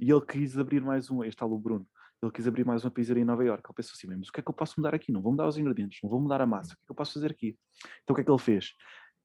[0.00, 1.86] E ele quis abrir mais um, este tal o Bruno
[2.24, 3.62] ele quis abrir mais uma pizzaria em Nova York.
[3.66, 5.12] Ele pensou assim, mas o que é que eu posso mudar aqui?
[5.12, 6.74] Não vou mudar os ingredientes, não vou mudar a massa.
[6.74, 7.58] O que é que eu posso fazer aqui?
[8.02, 8.74] Então o que é que ele fez?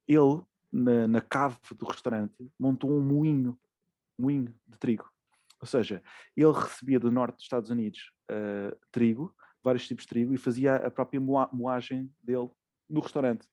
[0.07, 3.57] Ele, na, na cave do restaurante, montou um moinho,
[4.17, 5.09] moinho de trigo.
[5.61, 6.01] Ou seja,
[6.35, 10.75] ele recebia do norte dos Estados Unidos uh, trigo, vários tipos de trigo, e fazia
[10.75, 12.49] a própria moagem dele
[12.89, 13.47] no restaurante.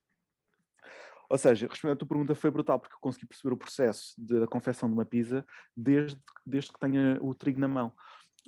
[1.29, 4.47] Ou seja, respondendo à tua pergunta, foi brutal, porque eu consegui perceber o processo da
[4.47, 5.45] confecção de uma pizza
[5.77, 7.93] desde, desde que tenha o trigo na mão.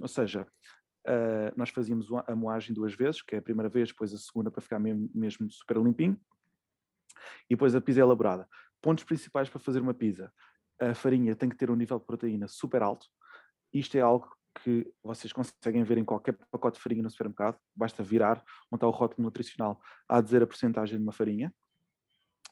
[0.01, 0.47] Ou seja,
[1.09, 4.51] Uh, nós fazíamos a moagem duas vezes, que é a primeira vez, depois a segunda
[4.51, 6.21] para ficar mesmo, mesmo super limpinho.
[7.49, 8.47] E depois a pizza elaborada.
[8.83, 10.31] Pontos principais para fazer uma pizza.
[10.79, 13.07] A farinha tem que ter um nível de proteína super alto.
[13.73, 14.31] Isto é algo
[14.63, 17.59] que vocês conseguem ver em qualquer pacote de farinha no supermercado.
[17.75, 21.55] Basta virar, montar o rótulo nutricional a dizer a porcentagem de uma farinha.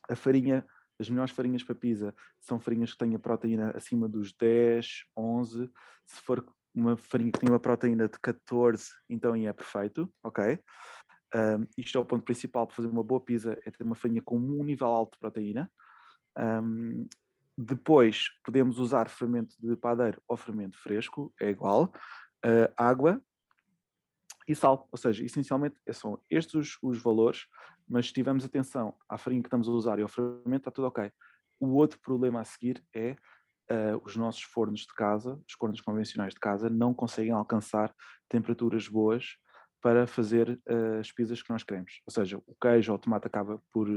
[0.08, 0.66] A farinha,
[0.98, 5.70] as melhores farinhas para pizza são farinhas que têm a proteína acima dos 10, 11.
[6.06, 10.60] Se for uma farinha que tem uma proteína de 14, então é perfeito, ok?
[11.34, 14.22] Um, isto é o ponto principal para fazer uma boa pizza, é ter uma farinha
[14.22, 15.70] com um nível alto de proteína.
[16.38, 17.08] Um,
[17.56, 21.92] depois podemos usar fermento de padeiro ou fermento fresco, é igual.
[22.44, 23.20] Uh, água
[24.46, 27.46] e sal, ou seja, essencialmente são estes os, os, valores,
[27.88, 30.86] mas se tivermos atenção à farinha que estamos a usar e ao fermento, está tudo
[30.88, 31.10] ok.
[31.58, 33.16] O outro problema a seguir é
[33.70, 37.94] uh, os nossos fornos de casa, os fornos convencionais de casa, não conseguem alcançar
[38.28, 39.36] temperaturas boas
[39.82, 42.00] para fazer uh, as pizzas que nós queremos.
[42.06, 43.88] Ou seja, o queijo ou o tomate acaba por,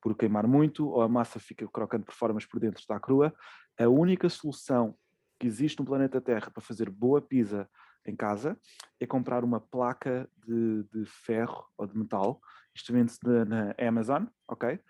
[0.00, 3.34] por queimar muito, ou a massa fica crocante por fora, mas por dentro está crua.
[3.78, 4.96] A única solução
[5.38, 7.68] que existe no planeta Terra para fazer boa pizza
[8.04, 8.58] em casa
[8.98, 12.40] é comprar uma placa de, de ferro ou de metal,
[12.74, 14.80] isto vende-se na Amazon, ok?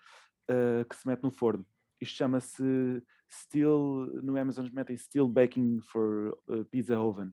[0.49, 1.65] Uh, que se mete no forno.
[2.01, 7.31] Isto chama-se Steel, no Amazon metem Steel Baking for uh, Pizza Oven.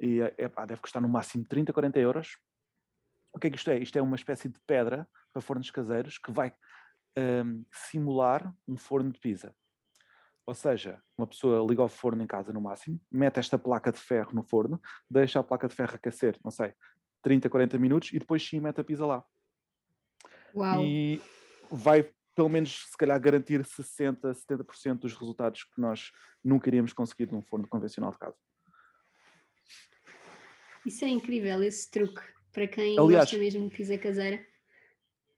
[0.00, 2.36] E é, pá, deve custar no máximo 30, 40 euros.
[3.32, 3.78] O que é que isto é?
[3.78, 6.52] Isto é uma espécie de pedra para fornos caseiros que vai
[7.16, 9.54] um, simular um forno de pizza.
[10.44, 13.98] Ou seja, uma pessoa liga o forno em casa no máximo, mete esta placa de
[13.98, 16.74] ferro no forno, deixa a placa de ferro aquecer, não sei,
[17.22, 19.24] 30, 40 minutos e depois sim mete a pizza lá.
[20.54, 20.82] Uau.
[20.82, 21.22] E
[21.70, 26.10] vai pelo menos, se calhar, garantir 60%, 70% dos resultados que nós
[26.42, 28.36] nunca iríamos conseguir num forno convencional de casa.
[30.84, 34.44] Isso é incrível, esse truque, para quem Aliás, gosta mesmo de pizza caseira.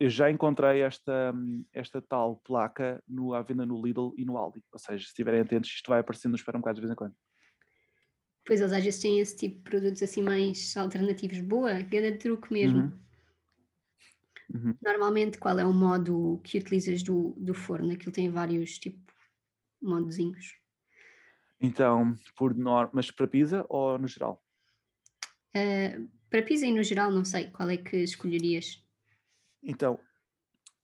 [0.01, 1.33] Eu já encontrei esta,
[1.73, 4.63] esta tal placa no, à venda no Lidl e no Aldi.
[4.73, 7.15] Ou seja, se estiverem atentos, isto vai aparecendo nos supermercados de vez em quando.
[8.45, 11.41] Pois eles às vezes têm esse tipo de produtos assim mais alternativos.
[11.41, 12.81] Boa, grande truque mesmo.
[12.81, 13.05] Uhum.
[14.53, 14.77] Uhum.
[14.83, 17.93] Normalmente, qual é o modo que utilizas do, do forno?
[17.93, 19.01] Aquilo tem vários tipo
[19.81, 20.55] modozinhos.
[21.61, 24.43] Então, por norma, mas para pizza ou no geral?
[25.57, 28.85] Uh, para pizza e no geral, não sei, qual é que escolherias?
[29.63, 29.99] Então,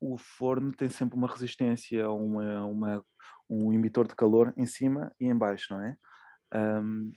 [0.01, 3.05] o forno tem sempre uma resistência, uma, uma,
[3.49, 5.97] um emitor de calor em cima e em baixo, não é?
[6.55, 7.13] Um,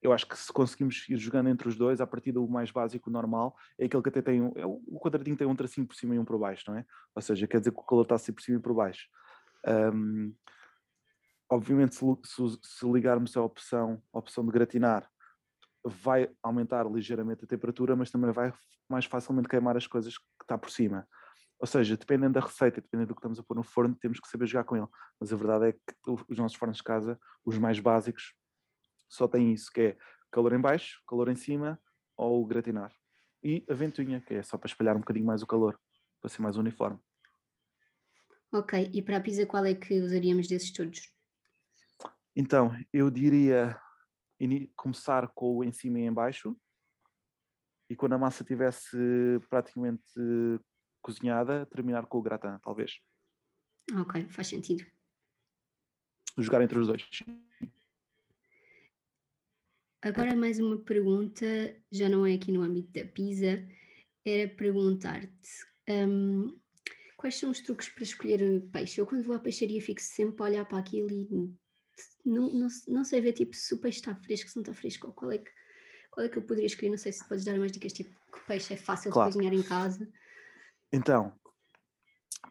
[0.00, 3.10] eu acho que se conseguimos ir jogando entre os dois, a partir do mais básico,
[3.10, 6.14] normal, é aquele que até tem um, é o quadradinho tem um tracinho por cima
[6.14, 6.84] e um por baixo, não é?
[7.14, 9.08] Ou seja, quer dizer que o calor está sempre por cima e por baixo.
[9.66, 10.34] Um,
[11.50, 15.08] obviamente, se, se, se, ligarmos a opção, opção de gratinar,
[15.84, 18.52] vai aumentar ligeiramente a temperatura, mas também vai
[18.88, 21.06] mais facilmente queimar as coisas que está por cima.
[21.58, 24.28] Ou seja, dependendo da receita, dependendo do que estamos a pôr no forno, temos que
[24.28, 24.86] saber jogar com ele.
[25.18, 25.80] Mas a verdade é que
[26.28, 28.32] os nossos fornos de casa, os mais básicos,
[29.08, 29.96] só têm isso, que é
[30.30, 31.80] calor em baixo, calor em cima
[32.16, 32.94] ou gratinar.
[33.42, 35.80] E a ventoinha, que é só para espalhar um bocadinho mais o calor,
[36.20, 36.98] para ser mais uniforme.
[38.52, 41.12] Ok, e para a pizza qual é que usaríamos desses todos?
[42.34, 43.78] Então, eu diria
[44.76, 46.56] começar com o em cima e em baixo,
[47.90, 48.96] e quando a massa estivesse
[49.48, 50.02] praticamente
[51.00, 53.00] cozinhada, terminar com o gratin, talvez.
[53.98, 54.84] Ok, faz sentido.
[56.36, 57.08] Jogar entre os dois.
[60.00, 61.44] Agora mais uma pergunta,
[61.90, 63.66] já não é aqui no âmbito da pizza,
[64.24, 65.50] era perguntar-te
[65.88, 66.56] um,
[67.16, 69.00] quais são os truques para escolher peixe?
[69.00, 71.28] Eu quando vou à peixaria fico sempre a olhar para aquilo e
[72.24, 75.08] não, não, não sei ver tipo se o peixe está fresco, se não está fresco,
[75.08, 75.50] ou qual é que,
[76.10, 78.46] qual é que eu poderia escolher, não sei se podes dar mais dicas, tipo que
[78.46, 79.30] peixe é fácil claro.
[79.30, 80.08] de cozinhar em casa.
[80.92, 81.32] Então,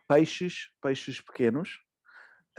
[0.05, 1.79] peixes, peixes pequenos,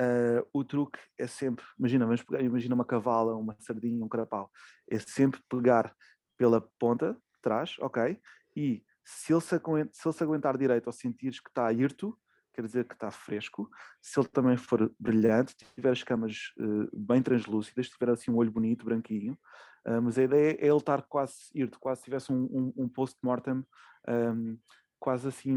[0.00, 4.50] uh, o truque é sempre, imagina, vamos pegar, imagina uma cavala, uma sardinha, um carapau,
[4.88, 5.94] é sempre pegar
[6.36, 8.20] pela ponta trás, ok?
[8.56, 12.18] E se ele se, aguentar, se ele se aguentar direito ou sentires que está hirto,
[12.52, 13.70] quer dizer que está fresco.
[14.02, 18.50] Se ele também for brilhante, tiver as camas uh, bem translúcidas, tiver assim um olho
[18.50, 19.38] bonito, branquinho,
[19.86, 22.88] uh, mas a ideia é ele estar quase hirto, quase se tivesse um, um, um
[22.88, 23.64] post-mortem
[24.08, 24.58] um,
[24.98, 25.56] quase assim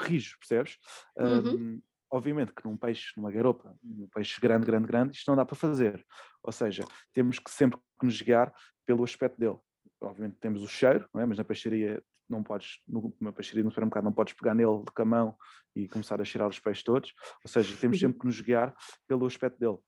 [0.00, 0.76] rijo, percebes?
[1.16, 1.54] Uhum.
[1.54, 5.44] Um, obviamente que num peixe, numa garopa, um peixe grande, grande, grande, isto não dá
[5.44, 6.04] para fazer.
[6.42, 8.52] Ou seja, temos que sempre nos guiar
[8.84, 9.58] pelo aspecto dele.
[10.00, 11.26] Obviamente temos o cheiro, é?
[11.26, 15.36] mas na peixaria não podes, numa peixaria no supermercado, não podes pegar nele de camão
[15.74, 17.12] e começar a cheirar os peixes todos.
[17.44, 18.74] Ou seja, temos sempre que nos guiar
[19.06, 19.78] pelo aspecto dele.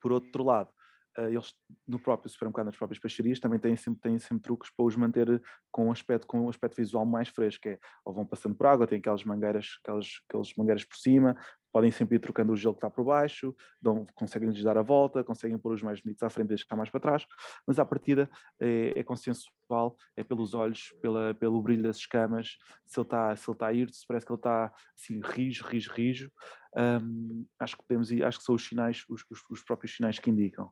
[0.00, 0.70] Por outro lado,
[1.18, 1.54] eles
[1.86, 5.42] no próprio supermercado, nas próprias peixarias, também têm sempre, têm sempre truques para os manter
[5.70, 8.86] com um aspecto, com um aspecto visual mais fresco, é, ou vão passando por água,
[8.86, 11.36] têm aquelas mangueiras, aquelas, aquelas mangueiras por cima,
[11.72, 14.82] podem sempre ir trocando o gelo que está por baixo, dão, conseguem lhes dar a
[14.82, 17.26] volta, conseguem pôr os mais bonitos à frente e deixar mais para trás,
[17.66, 23.00] mas à partida é, é consensual, é pelos olhos, pela, pelo brilho das escamas, se
[23.00, 25.90] ele está, se ele está a ir, se parece que ele está assim, rijo, rijo,
[25.92, 26.32] rijo,
[26.76, 30.18] um, acho que podemos ir, acho que são os sinais, os, os, os próprios sinais
[30.18, 30.70] que indicam.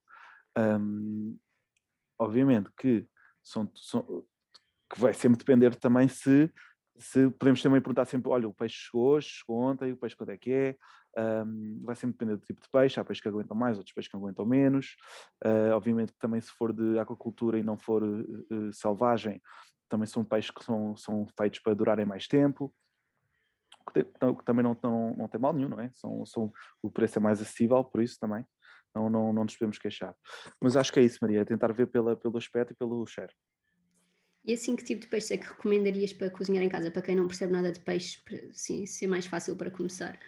[0.59, 1.39] Um,
[2.19, 3.07] obviamente que,
[3.43, 4.25] são, são,
[4.93, 6.53] que vai sempre depender também se,
[6.99, 10.31] se podemos também perguntar sempre, olha, o peixe chegou hoje, chegou ontem, o peixe quando
[10.31, 10.77] é que é,
[11.45, 14.11] um, vai sempre depender do tipo de peixe, há peixes que aguentam mais, outros peixes
[14.11, 14.97] que aguentam menos,
[15.45, 19.41] uh, obviamente que também se for de aquacultura e não for uh, selvagem,
[19.89, 22.73] também são peixes que são, são feitos para durarem mais tempo,
[23.93, 25.91] que, que também não, não, não tem mal nenhum, não é?
[25.95, 28.45] São, são, o preço é mais acessível, por isso também
[28.95, 30.15] não, não, não nos podemos queixar.
[30.61, 33.33] Mas acho que é isso, Maria, é tentar ver pela, pelo aspecto e pelo cheiro.
[34.45, 37.15] E assim, que tipo de peixe é que recomendarias para cozinhar em casa, para quem
[37.15, 40.19] não percebe nada de peixe, para assim, ser mais fácil para começar?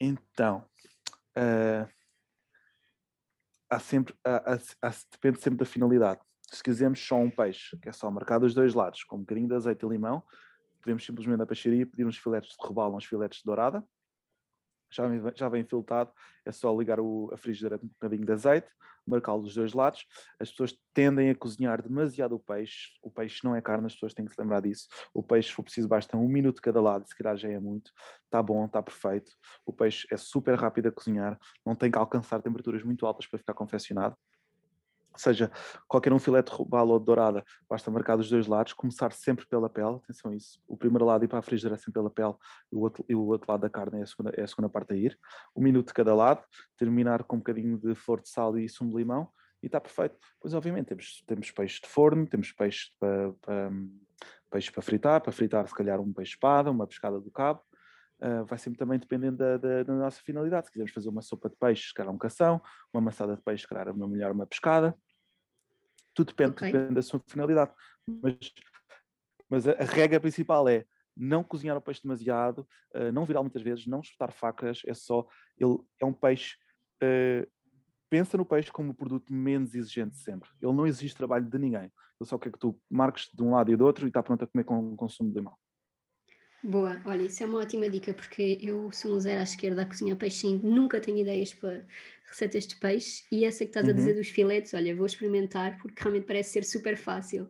[0.00, 0.64] Então,
[1.36, 1.88] uh,
[3.68, 6.20] há sempre, há, há, há, depende sempre da finalidade.
[6.52, 9.48] Se quisermos só um peixe, que é só marcar dos dois lados, com um bocadinho
[9.48, 10.22] de azeite e limão,
[10.80, 13.82] podemos simplesmente na peixaria pedir uns filetes de robalo, uns filetes de dourada,
[14.92, 16.12] já vem, já vem filtrado,
[16.44, 18.68] é só ligar o, a frigideira com um bocadinho de azeite,
[19.06, 20.06] marcá-lo dos dois lados.
[20.38, 24.14] As pessoas tendem a cozinhar demasiado o peixe, o peixe não é carne, as pessoas
[24.14, 24.86] têm que se lembrar disso.
[25.12, 27.90] O peixe, se for preciso, basta um minuto cada lado, se calhar já é muito,
[28.24, 29.32] está bom, está perfeito.
[29.66, 33.38] O peixe é super rápido a cozinhar, não tem que alcançar temperaturas muito altas para
[33.38, 34.16] ficar confeccionado
[35.18, 35.50] seja,
[35.88, 39.68] qualquer um filete robalo ou de dourada, basta marcar dos dois lados, começar sempre pela
[39.68, 42.34] pele, atenção a isso, o primeiro lado ir para a frigideira é sempre pela pele
[42.70, 44.68] e o outro, e o outro lado da carne é a, segunda, é a segunda
[44.68, 45.18] parte a ir,
[45.54, 46.42] um minuto de cada lado,
[46.76, 49.28] terminar com um bocadinho de flor de sal e sumo de limão
[49.62, 50.16] e está perfeito.
[50.40, 53.70] Pois obviamente temos, temos peixe de forno, temos peixe para, para,
[54.50, 57.62] peixe para fritar, para fritar se calhar um peixe espada, uma pescada do cabo,
[58.22, 60.66] uh, vai sempre também dependendo da, da, da, nossa finalidade.
[60.66, 63.62] Se quisermos fazer uma sopa de peixe, se calhar um cação, uma maçada de peixe,
[63.62, 64.96] se calhar uma melhor uma pescada.
[66.14, 66.72] Tudo depende, okay.
[66.72, 67.72] depende da sua finalidade.
[68.06, 68.36] Mas,
[69.48, 70.84] mas a, a regra principal é
[71.16, 75.26] não cozinhar o peixe demasiado, uh, não virar muitas vezes, não espetar facas, é só,
[75.58, 76.56] ele é um peixe,
[77.02, 77.46] uh,
[78.08, 80.48] pensa no peixe como o produto menos exigente sempre.
[80.60, 81.84] Ele não exige trabalho de ninguém.
[82.20, 84.44] Ele só quer que tu marques de um lado e do outro e está pronto
[84.44, 85.56] a comer com o consumo de mão.
[86.62, 89.86] Boa, olha, isso é uma ótima dica porque eu sou um zero à esquerda a
[89.86, 91.84] cozinhar peixe nunca tenho ideias para
[92.28, 93.24] receitas de peixe.
[93.32, 93.92] E essa que estás uhum.
[93.92, 97.48] a dizer dos filetes, olha, vou experimentar porque realmente parece ser super fácil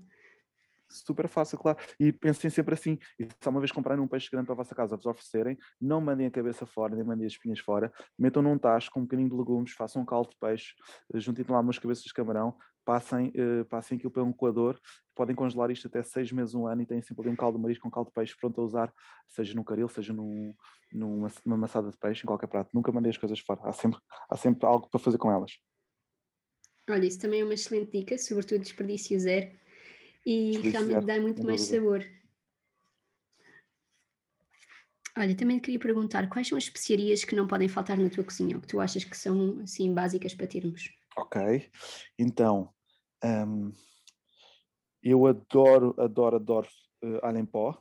[0.92, 1.78] super fácil, claro.
[1.98, 4.74] E pensem sempre assim: e se uma vez comprarem um peixe grande para a vossa
[4.74, 8.58] casa, vos oferecerem, não mandem a cabeça fora, nem mandem as espinhas fora, metam num
[8.58, 10.74] tacho com um bocadinho de legumes, façam um caldo de peixe,
[11.14, 14.78] eh, juntem lá umas cabeças de camarão, passem, uh, passem aquilo para um coador,
[15.14, 17.86] podem congelar isto até seis meses, um ano, e têm sempre um caldo de marisco
[17.86, 18.92] um caldo de peixe pronto a usar,
[19.28, 20.54] seja no caril, seja num,
[20.92, 22.70] numa, numa maçada de peixe, em qualquer prato.
[22.72, 25.52] Nunca mandei as coisas fora, há sempre, há sempre algo para fazer com elas.
[26.90, 29.61] Olha, isso também é uma excelente dica, sobretudo desperdício zero
[30.24, 32.04] e realmente dá muito mais sabor.
[35.16, 38.56] Olha, também queria perguntar quais são as especiarias que não podem faltar na tua cozinha,
[38.56, 40.90] ou que tu achas que são assim básicas para termos?
[41.16, 41.70] Ok,
[42.18, 42.72] então
[43.22, 43.70] um,
[45.02, 46.68] eu adoro, adoro, adoro
[47.04, 47.76] uh, alho em pó.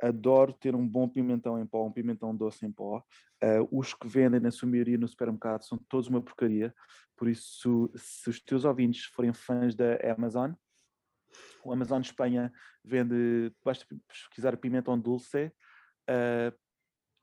[0.00, 3.04] Adoro ter um bom pimentão em pó, um pimentão doce em pó.
[3.42, 6.74] Uh, os que vendem, na sua maioria, no supermercado são todos uma porcaria.
[7.16, 10.52] Por isso, se os teus ouvintes forem fãs da Amazon,
[11.64, 12.52] o Amazon Espanha
[12.84, 15.52] vende, basta pesquisar pimentão dulce,
[16.08, 16.62] uh,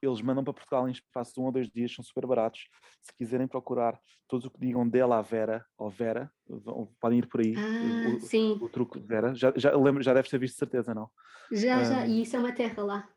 [0.01, 2.67] eles mandam para Portugal em espaço de um ou dois dias, são super baratos.
[3.01, 6.31] Se quiserem procurar todos o que digam dela Vera ou Vera,
[6.99, 7.53] podem ir por aí.
[7.57, 8.57] Ah, o, sim.
[8.61, 9.35] O, o, truque de Vera.
[9.35, 11.09] Já, já, lembro, já deves ter visto, certeza, não?
[11.51, 12.07] Já, um, já.
[12.07, 13.09] E isso é uma terra lá.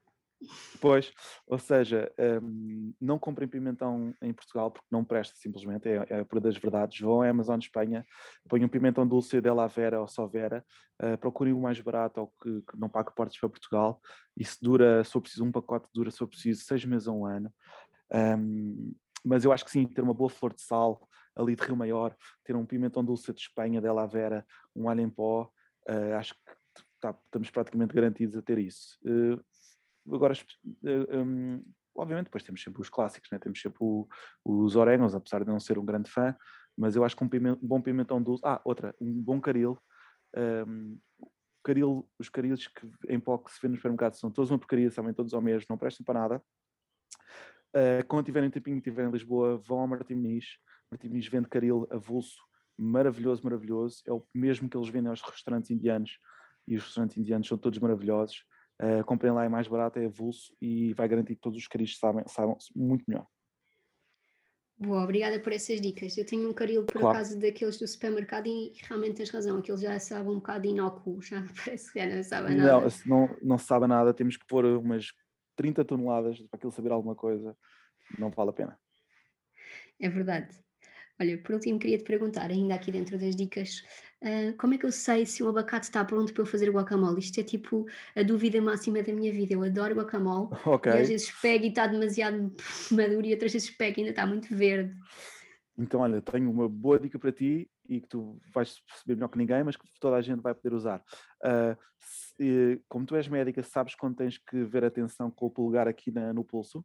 [0.81, 1.13] Pois,
[1.47, 6.41] ou seja, um, não comprem pimentão em Portugal porque não presta simplesmente, é, é por
[6.41, 7.01] das verdades.
[7.01, 8.05] Vão à Amazon Espanha,
[8.49, 10.65] ponham um pimentão dulce de la Vera ou só Vera,
[11.03, 14.01] uh, procurem o mais barato ou que, que não pague portes para Portugal.
[14.37, 17.27] Isso dura, se for preciso, um pacote dura, se for preciso, seis meses a um
[17.27, 17.53] ano.
[18.13, 21.77] Um, mas eu acho que sim, ter uma boa flor de sal ali de Rio
[21.77, 25.51] Maior, ter um pimentão dulce de Espanha, de la Vera, um alho em pó,
[25.89, 28.99] uh, acho que tá, estamos praticamente garantidos a ter isso.
[29.05, 29.41] Uh,
[30.11, 30.35] agora,
[30.85, 31.61] um, eh,
[31.95, 33.39] obviamente, depois temos sempre os clássicos, né?
[33.39, 34.09] temos sempre o,
[34.45, 36.35] os orégãos, apesar de não ser um grande fã,
[36.77, 38.43] mas eu acho que um, um bom pimentão doce.
[38.45, 39.79] Ah, outra, um bom caril.
[40.37, 40.99] Um,
[41.63, 44.91] caril os carilos que, em pó que se vê no supermercado são todos uma porcaria,
[44.91, 46.43] sabem todos ao mesmo, não prestam para nada.
[47.75, 50.59] Uh, quando tiverem tempinho e estiverem em Lisboa, vão ao Martim Muniz.
[50.91, 52.37] Martim Muniz vende caril avulso,
[52.77, 54.03] maravilhoso, maravilhoso.
[54.07, 56.19] É o mesmo que eles vendem aos restaurantes indianos.
[56.67, 58.45] E os restaurantes indianos são todos maravilhosos.
[58.83, 61.97] Uh, comprem lá, é mais barato, é avulso e vai garantir que todos os caris
[61.99, 63.27] sabem, sabem muito melhor.
[64.77, 66.19] Boa, obrigada por essas dicas.
[66.19, 67.17] Eu tenho um caril, por claro.
[67.17, 71.41] acaso, daqueles do supermercado e realmente tens razão, aquilo já sabe um bocado inócuo, já
[71.65, 72.89] parece que já não sabe nada.
[73.07, 75.13] Não, não, não sabe nada, temos que pôr umas
[75.55, 77.57] 30 toneladas para aquilo saber alguma coisa,
[78.19, 78.81] não vale a pena.
[80.01, 80.59] É verdade.
[81.21, 83.85] Olha, por último, queria te perguntar, ainda aqui dentro das dicas,
[84.23, 87.21] uh, como é que eu sei se o abacate está pronto para eu fazer guacamole?
[87.21, 89.55] Isto é tipo a dúvida máxima da minha vida.
[89.55, 90.93] Eu adoro guacamole okay.
[90.93, 92.55] e às vezes pego e está demasiado
[92.91, 94.95] maduro e outras vezes pego e ainda está muito verde.
[95.77, 99.39] Então, olha, tenho uma boa dica para ti e que tu vais perceber melhor que
[99.39, 101.03] ninguém, mas que toda a gente vai poder usar.
[101.43, 105.89] Uh, se, como tu és médica, sabes quando tens que ver atenção com o polegar
[105.89, 106.85] aqui na, no pulso?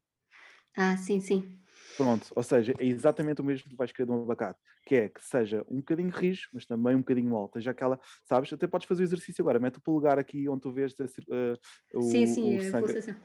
[0.75, 1.59] Ah, sim, sim.
[1.97, 5.09] Pronto, ou seja, é exatamente o mesmo que vais querer de um abacate, que é
[5.09, 8.87] que seja um bocadinho rijo, mas também um bocadinho mole, seja aquela, sabes, até podes
[8.87, 11.57] fazer o exercício agora, mete o polegar aqui onde tu vês uh,
[11.95, 13.15] o, sim, sim, o a pulsação.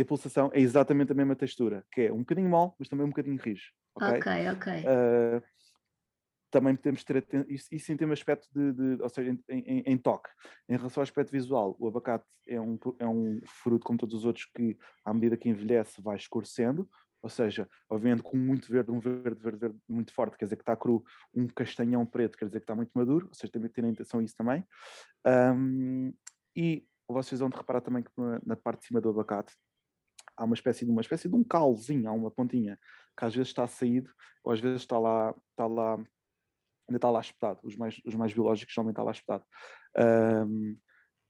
[0.00, 3.10] A pulsação é exatamente a mesma textura, que é um bocadinho mole, mas também um
[3.10, 3.70] bocadinho rijo.
[3.94, 4.50] Ok, ok.
[4.50, 4.80] okay.
[4.80, 5.42] Uh,
[6.52, 10.28] também podemos ter isso, em termos aspecto de, de, ou seja, em, em, em, toque.
[10.68, 14.24] Em relação ao aspecto visual, o abacate é um, é um fruto como todos os
[14.26, 16.88] outros que, à medida que envelhece, vai escurecendo,
[17.22, 20.62] ou seja, obviamente com muito verde, um verde, verde, verde muito forte, quer dizer que
[20.62, 23.68] está cru, um castanhão preto, quer dizer que está muito maduro, ou seja, tem que
[23.68, 24.66] ter atenção isso também.
[25.24, 26.12] Um,
[26.56, 28.10] e vocês vão reparar também que
[28.44, 29.54] na, parte de cima do abacate
[30.36, 32.78] há uma espécie de uma espécie de um calzinho, há uma pontinha
[33.16, 34.10] que às vezes está saído,
[34.42, 38.32] ou às vezes está lá, está lá ainda está lá espetado, os mais, os mais
[38.32, 39.44] biológicos geralmente está lá espetado.
[40.48, 40.76] Um,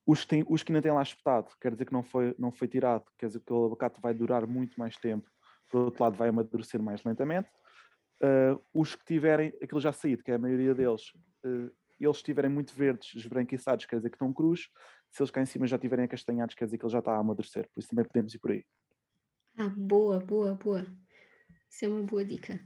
[0.06, 2.66] os, tem, os que ainda têm lá espetado, quer dizer que não foi, não foi
[2.66, 5.28] tirado, quer dizer que o abacate vai durar muito mais tempo
[5.72, 7.48] por outro lado vai amadurecer mais lentamente.
[8.22, 11.08] Uh, os que tiverem, aquilo já saído, que é a maioria deles,
[11.44, 14.68] uh, eles estiverem muito verdes, esbranquiçados, quer dizer que estão cruz.
[15.10, 17.18] Se eles cá em cima já estiverem acastanhados, quer dizer que ele já está a
[17.18, 17.68] amadurecer.
[17.72, 18.64] Por isso também podemos ir por aí.
[19.58, 20.86] Ah, boa, boa, boa.
[21.68, 22.60] Isso é uma boa dica.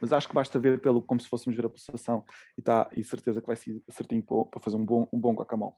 [0.00, 2.24] Mas acho que basta ver pelo como se fôssemos ver a pulsação
[2.58, 5.74] e tá e certeza que vai ser certinho para fazer um bom, um bom guacamole.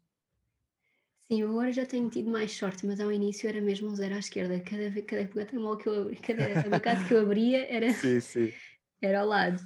[1.34, 4.14] Sim, eu agora já tenho tido mais sorte, mas ao início era mesmo um zero
[4.14, 4.60] à esquerda.
[4.60, 8.52] Cada, cada guacamole que eu abri, cada abacate que eu abria era, Sim, sim.
[9.02, 9.60] era ao lado.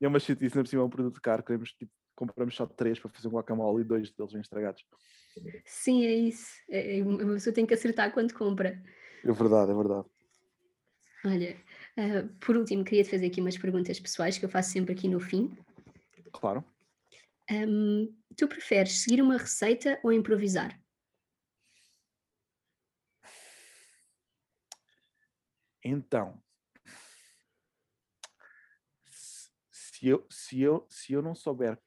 [0.00, 3.00] E é uma chatice, por cima é um produto caro, queremos, tipo, compramos só três
[3.00, 4.84] para fazer um guacamole e dois deles vêm estragados.
[5.64, 6.52] Sim, é isso.
[6.70, 8.80] É, é, uma pessoa tem que acertar quando compra.
[9.24, 10.06] É verdade, é verdade.
[11.24, 11.56] Olha,
[11.98, 15.18] uh, por último, queria-te fazer aqui umas perguntas pessoais que eu faço sempre aqui no
[15.18, 15.52] fim.
[16.30, 16.64] Claro.
[17.50, 20.78] Um, tu preferes seguir uma receita ou improvisar?
[25.84, 26.40] Então,
[29.08, 31.78] se eu, se eu, se eu não souber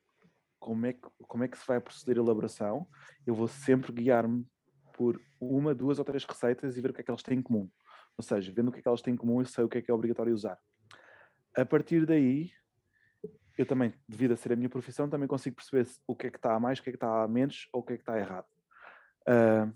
[0.59, 2.87] como é, que, como é que se vai proceder a elaboração,
[3.25, 4.45] eu vou sempre guiar-me
[4.93, 7.41] por uma, duas ou três receitas e ver o que é que elas têm em
[7.41, 7.69] comum.
[8.17, 9.79] Ou seja, vendo o que é que elas têm em comum, eu sei o que
[9.79, 10.59] é que é obrigatório usar.
[11.55, 12.51] A partir daí,
[13.57, 16.37] eu também, devido a ser a minha profissão, também consigo perceber o que é que
[16.37, 18.01] está a mais, o que é que está a menos ou o que é que
[18.03, 18.47] está errado.
[19.21, 19.73] Uh,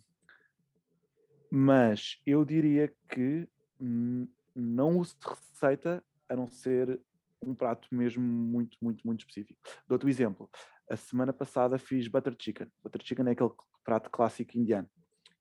[1.50, 3.48] mas eu diria que
[3.80, 7.00] não uso de receita a não ser
[7.42, 9.60] um prato mesmo muito, muito, muito específico.
[9.88, 10.50] Dou-te um exemplo.
[10.90, 12.68] A semana passada fiz butter chicken.
[12.84, 13.52] Butter chicken é aquele
[13.84, 14.90] prato clássico indiano.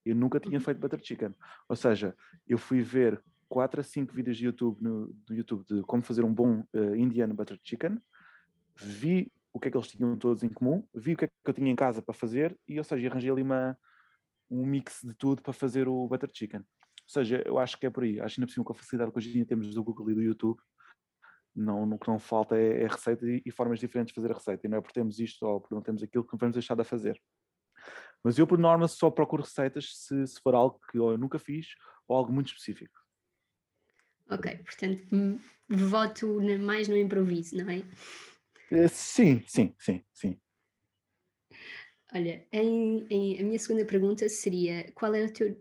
[0.04, 1.34] Eu nunca tinha feito butter chicken.
[1.68, 2.14] Ou seja,
[2.46, 6.24] eu fui ver 4 a 5 vídeos de YouTube no, do YouTube de como fazer
[6.24, 7.98] um bom uh, indiano butter chicken.
[8.76, 11.34] Vi o que é que eles tinham todos em comum, vi o que é que
[11.46, 13.78] eu tinha em casa para fazer e, ou seja, arranjei ali uma,
[14.50, 16.64] um mix de tudo para fazer o butter chicken.
[17.04, 18.20] Ou seja, eu acho que é por aí.
[18.20, 20.10] Acho que ainda por cima com a facilidade que hoje em dia temos do Google
[20.10, 20.58] e do YouTube,
[21.54, 24.34] não, no que não falta é, é receita e, e, formas diferentes de fazer a
[24.34, 24.66] receita.
[24.66, 26.84] E não é por termos isto ou por não termos aquilo que vamos deixar de
[26.84, 27.20] fazer.
[28.22, 31.68] Mas eu, por norma, só procuro receitas se, se for algo que eu nunca fiz
[32.08, 32.98] ou algo muito específico.
[34.30, 35.38] Ok, portanto,
[35.68, 37.82] voto mais no improviso, não é?
[38.70, 40.40] é sim, sim, sim, sim.
[42.14, 45.54] Olha, em, em, a minha segunda pergunta seria: qual é o teu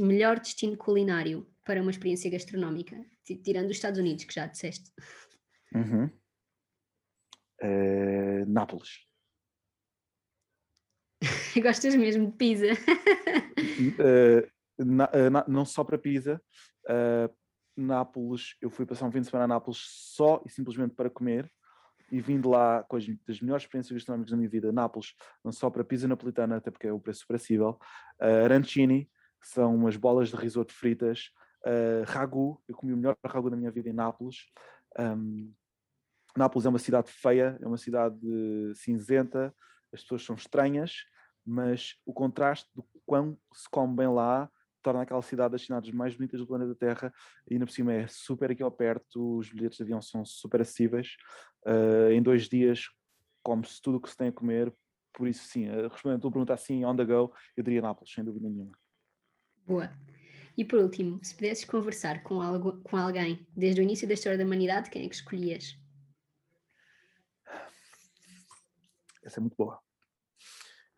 [0.00, 4.92] melhor destino culinário para uma experiência gastronómica, tirando os Estados Unidos, que já disseste?
[5.74, 6.10] Uhum.
[7.60, 9.06] É, Nápoles.
[11.62, 12.72] Gostas mesmo de pizza?
[12.72, 16.42] uh, na, uh, na, não só para pizza.
[16.86, 17.32] Uh,
[17.76, 21.48] Nápoles, eu fui passar um fim de semana a Nápoles só e simplesmente para comer
[22.10, 25.14] e vindo lá com as das melhores experiências gastronómicas da minha vida, Nápoles,
[25.44, 27.78] não só para pizza napolitana, até porque é o preço acessível,
[28.20, 29.08] uh, arancini,
[29.40, 31.30] que são umas bolas de risoto fritas,
[31.64, 34.46] uh, ragu, eu comi o melhor ragu da minha vida em Nápoles.
[34.98, 35.52] Um,
[36.36, 38.20] Nápoles é uma cidade feia, é uma cidade
[38.74, 39.54] cinzenta,
[39.92, 41.04] as pessoas são estranhas,
[41.44, 44.48] mas o contraste do quão se come bem lá
[44.82, 47.12] torna aquela cidade das cidades mais bonitas do planeta Terra
[47.48, 50.60] e ainda por cima é super aqui ao perto, os bilhetes de avião são super
[50.60, 51.16] acessíveis.
[51.66, 52.88] Uh, em dois dias
[53.42, 54.72] come-se tudo o que se tem a comer,
[55.12, 58.24] por isso sim, respondendo a tua pergunta assim, on the go, eu diria Nápoles, sem
[58.24, 58.72] dúvida nenhuma.
[59.70, 59.88] Boa.
[60.58, 64.36] E por último, se pudesses conversar com, algo, com alguém desde o início da história
[64.36, 65.78] da humanidade, quem é que escolhias?
[69.22, 69.80] Essa é muito boa.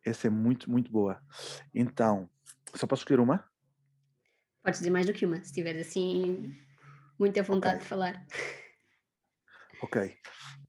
[0.02, 1.22] Essa é muito, muito boa.
[1.74, 2.30] Então,
[2.74, 3.46] só posso escolher uma?
[4.62, 6.58] Podes dizer mais do que uma, se tiveres assim
[7.18, 7.82] muita vontade okay.
[7.82, 8.26] de falar.
[9.82, 10.18] Ok.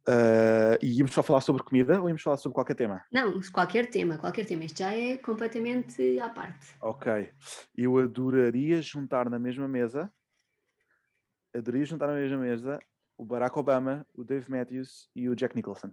[0.05, 3.05] Uh, e íamos só falar sobre comida ou íamos falar sobre qualquer tema?
[3.09, 4.65] Não, qualquer tema, qualquer tema.
[4.65, 6.75] Isto já é completamente à parte.
[6.81, 7.31] Ok.
[7.75, 10.11] Eu adoraria juntar na mesma mesa,
[11.55, 12.79] adoraria juntar na mesma mesa
[13.17, 15.91] o Barack Obama, o Dave Matthews e o Jack Nicholson.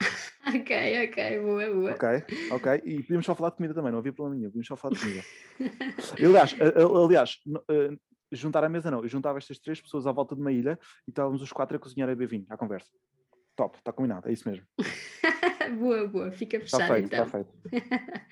[0.48, 1.90] ok, ok, boa, boa.
[1.92, 2.08] Ok,
[2.50, 2.82] ok.
[2.84, 5.00] E podíamos só falar de comida também, não havia problema nenhum, podíamos só falar de
[5.00, 5.22] comida.
[6.18, 6.56] aliás,
[7.04, 7.40] aliás,
[8.32, 11.10] juntar a mesa não, eu juntava estas três pessoas à volta de uma ilha e
[11.10, 12.90] estávamos os quatro a cozinhar a beber vinho, à conversa.
[13.54, 14.66] Top, está combinado, é isso mesmo.
[15.78, 17.24] boa, boa, fica fechado está feito, então.
[17.24, 18.26] Está feito.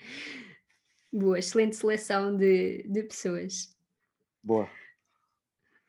[1.13, 3.75] boa, excelente seleção de, de pessoas.
[4.43, 4.69] Boa.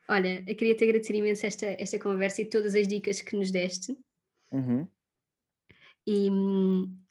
[0.08, 3.50] Olha, eu queria te agradecer imenso esta, esta conversa e todas as dicas que nos
[3.50, 3.96] deste.
[4.52, 4.86] Uhum.
[6.06, 6.28] E,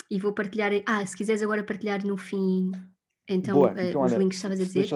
[0.10, 0.72] e vou partilhar.
[0.86, 2.72] Ah, se quiseres agora partilhar no fim
[3.28, 4.88] então, Boa, então uh, os olha, links estavas a dizer.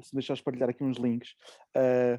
[0.00, 1.30] Se deixares partilhar aqui uns links,
[1.76, 2.18] uh,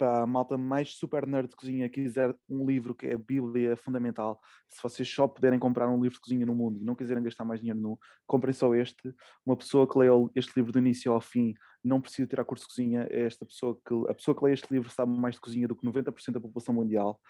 [0.00, 3.76] para a malta mais super nerd de cozinha quiser um livro que é a Bíblia
[3.76, 7.22] Fundamental, se vocês só puderem comprar um livro de cozinha no mundo e não quiserem
[7.22, 9.14] gastar mais dinheiro no, comprem só este.
[9.44, 11.52] Uma pessoa que lê este livro do início ao fim
[11.84, 14.72] não precisa tirar curso de cozinha, é esta pessoa que a pessoa que lê este
[14.72, 17.20] livro sabe mais de cozinha do que 90% da população mundial.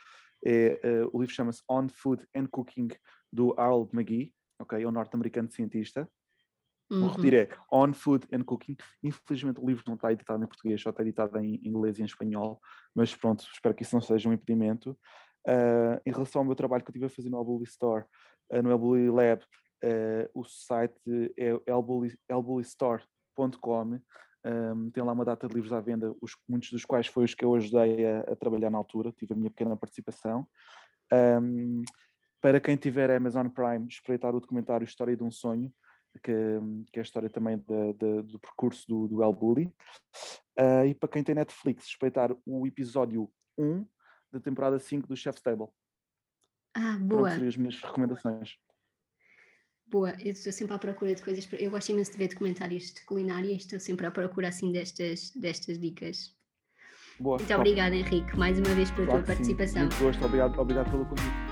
[0.47, 2.89] É, uh, o livro chama-se On Food and Cooking
[3.33, 4.81] do Harold McGee, ok?
[4.81, 6.09] É um norte-americano cientista
[6.91, 7.05] Uhum.
[7.05, 8.76] O retiro é On Food and Cooking.
[9.03, 12.05] Infelizmente o livro não está editado em português, só está editado em inglês e em
[12.05, 12.61] espanhol,
[12.95, 14.99] mas pronto, espero que isso não seja um impedimento.
[15.47, 18.05] Uh, em relação ao meu trabalho que eu estive a fazer no Elbully Store,
[18.53, 19.43] uh, no Elbully Lab,
[19.84, 21.01] uh, o site
[21.38, 21.57] é
[22.28, 24.01] elbullystore.com.
[24.43, 27.34] Um, tem lá uma data de livros à venda, os, muitos dos quais foi os
[27.34, 30.47] que eu ajudei a, a trabalhar na altura, tive a minha pequena participação.
[31.12, 31.82] Um,
[32.41, 35.70] para quem tiver Amazon Prime, espreitar o documentário História de um Sonho,
[36.18, 36.32] que,
[36.92, 39.66] que é a história também de, de, do percurso do, do El Bully.
[40.58, 43.86] Uh, e para quem tem Netflix, respeitar o episódio 1
[44.32, 45.68] da temporada 5 do Chef's Table.
[46.74, 47.22] Ah, boa.
[47.22, 48.56] Pronto, seriam as minhas recomendações.
[49.86, 51.48] Boa, eu estou sempre à procura de coisas.
[51.52, 55.32] Eu gosto imenso de ver documentários de culinária e estou sempre à procura assim destas,
[55.34, 56.32] destas dicas.
[57.18, 59.82] Boa, Muito obrigada, Henrique, mais uma vez pela claro tua participação.
[59.82, 61.49] Muito gosto, obrigado, obrigado pelo convite.